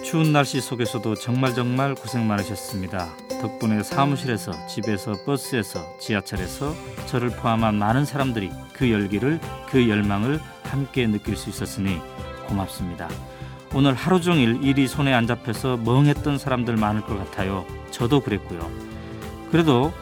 [0.04, 3.08] 추운 날씨 속에서도 정말 정말 고생 많으셨습니다.
[3.42, 9.40] 덕분에 사무실에서 집에서 버스에서 지하철에서 저를 포함한 많은 사람들이 그 열기를
[9.70, 12.02] 그 열망을 함께 느낄 수 있었으니
[12.48, 13.08] 고맙습니다.
[13.74, 17.66] 오늘 하루 종일 일이 손에 안 잡혀서 멍했던 사람들 많을 것 같아요.
[17.92, 18.70] 저도 그랬고요.
[19.52, 19.94] 그래도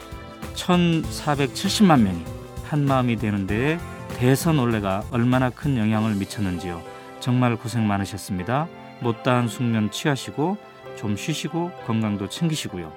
[0.58, 2.24] 1,470만 명이
[2.64, 3.80] 한 마음이 되는데
[4.18, 6.82] 대선 올레가 얼마나 큰 영향을 미쳤는지요.
[7.20, 8.68] 정말 고생 많으셨습니다.
[9.00, 10.58] 못다한 숙면 취하시고
[10.98, 12.92] 좀 쉬시고 건강도 챙기시고요.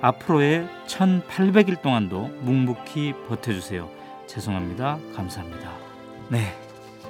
[0.00, 3.88] 앞으로의 1800일 동안도 묵묵히 버텨주세요.
[4.26, 4.98] 죄송합니다.
[5.14, 5.72] 감사합니다.
[6.30, 6.54] 네.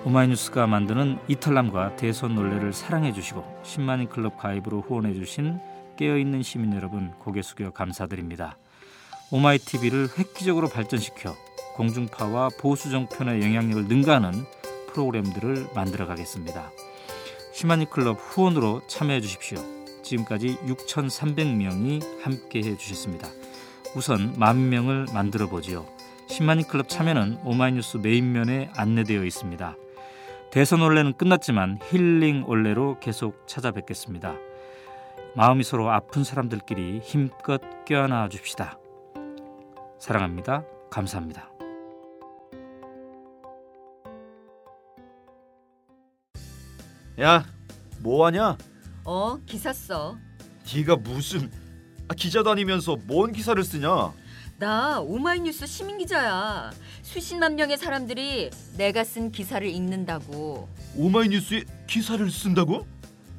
[0.05, 5.59] 오마이뉴스가 만드는 이탈남과 대선 논례를 사랑해 주시고 10만인 클럽 가입으로 후원해 주신
[5.97, 8.57] 깨어있는 시민 여러분 고개 숙여 감사드립니다.
[9.31, 11.37] 오마이TV를 획기적으로 발전시켜
[11.74, 14.33] 공중파와 보수 정편의 영향력을 능가하는
[14.89, 16.70] 프로그램들을 만들어 가겠습니다.
[17.53, 19.59] 10만인 클럽 후원으로 참여해 주십시오.
[20.03, 23.29] 지금까지 6,300명이 함께 해 주셨습니다.
[23.97, 25.87] 우선 만 명을 만들어 보지요.
[26.29, 29.77] 10만인 클럽 참여는 오마이뉴스 메인면에 안내되어 있습니다.
[30.53, 34.37] 대선 올레는 끝났지만 힐링 올레로 계속 찾아뵙겠습니다.
[35.35, 38.79] 마음이 서로 아픈 사람들끼리 힘껏 껴안아 줍시다.
[39.99, 40.65] 사랑합니다.
[40.91, 41.51] 감사합니다.
[47.21, 47.45] 야,
[48.01, 48.59] 뭐 하냐?
[49.05, 50.17] 어, 기사 써.
[50.75, 51.51] 네가 무슨
[52.09, 54.13] 아, 기자 다니면서 뭔 기사를 쓰냐?
[54.59, 56.71] 나 오마이뉴스 시민 기자야.
[57.03, 60.69] 수십만 명의 사람들이 내가 쓴 기사를 읽는다고.
[60.97, 62.87] 오마이뉴스에 기사를 쓴다고?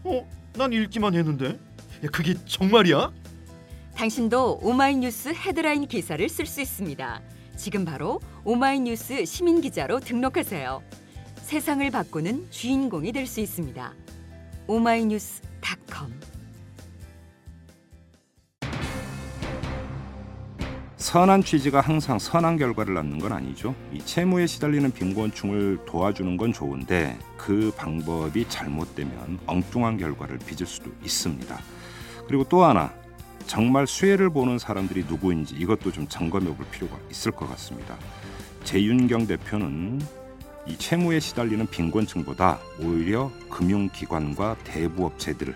[0.04, 1.60] 어, 난 읽기만 했는데.
[2.04, 3.12] 야, 그게 정말이야?
[3.98, 7.20] 당신도 오마이뉴스 헤드라인 기사를 쓸 수 있습니다.
[7.56, 10.84] 지금 바로 오마이뉴스 시민 기자로 등록하세요.
[11.38, 13.94] 세상을 바꾸는 주인공이 될 수 있습니다.
[14.68, 16.14] 오마이뉴스닷컴
[20.98, 23.74] 선한 취지가 항상 선한 결과를 낳는 건 아니죠.
[23.92, 31.58] 이 채무에 시달리는 빈곤층을 도와주는 건 좋은데 그 방법이 잘못되면 엉뚱한 결과를 빚을 수도 있습니다.
[32.28, 32.94] 그리고 또 하나
[33.48, 37.98] 정말 수혜를 보는 사람들이 누구인지 이것도 좀 점검해 볼 필요가 있을 것 같습니다.
[38.64, 40.02] 재윤경 대표는
[40.68, 45.56] 이 채무에 시달리는 빈곤층보다 오히려 금융기관과 대부업체들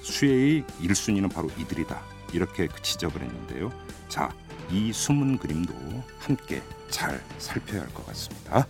[0.00, 2.00] 수혜의 1순위는 바로 이들이다.
[2.32, 3.70] 이렇게 그 지적을 했는데요.
[4.08, 4.32] 자,
[4.70, 5.74] 이 숨은 그림도
[6.18, 8.66] 함께 잘 살펴야 할 것 같습니다.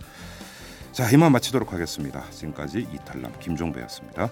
[0.91, 2.29] 자, 이만 마치도록 하겠습니다.
[2.31, 4.29] 지금까지 이탈남 김종배였습니다.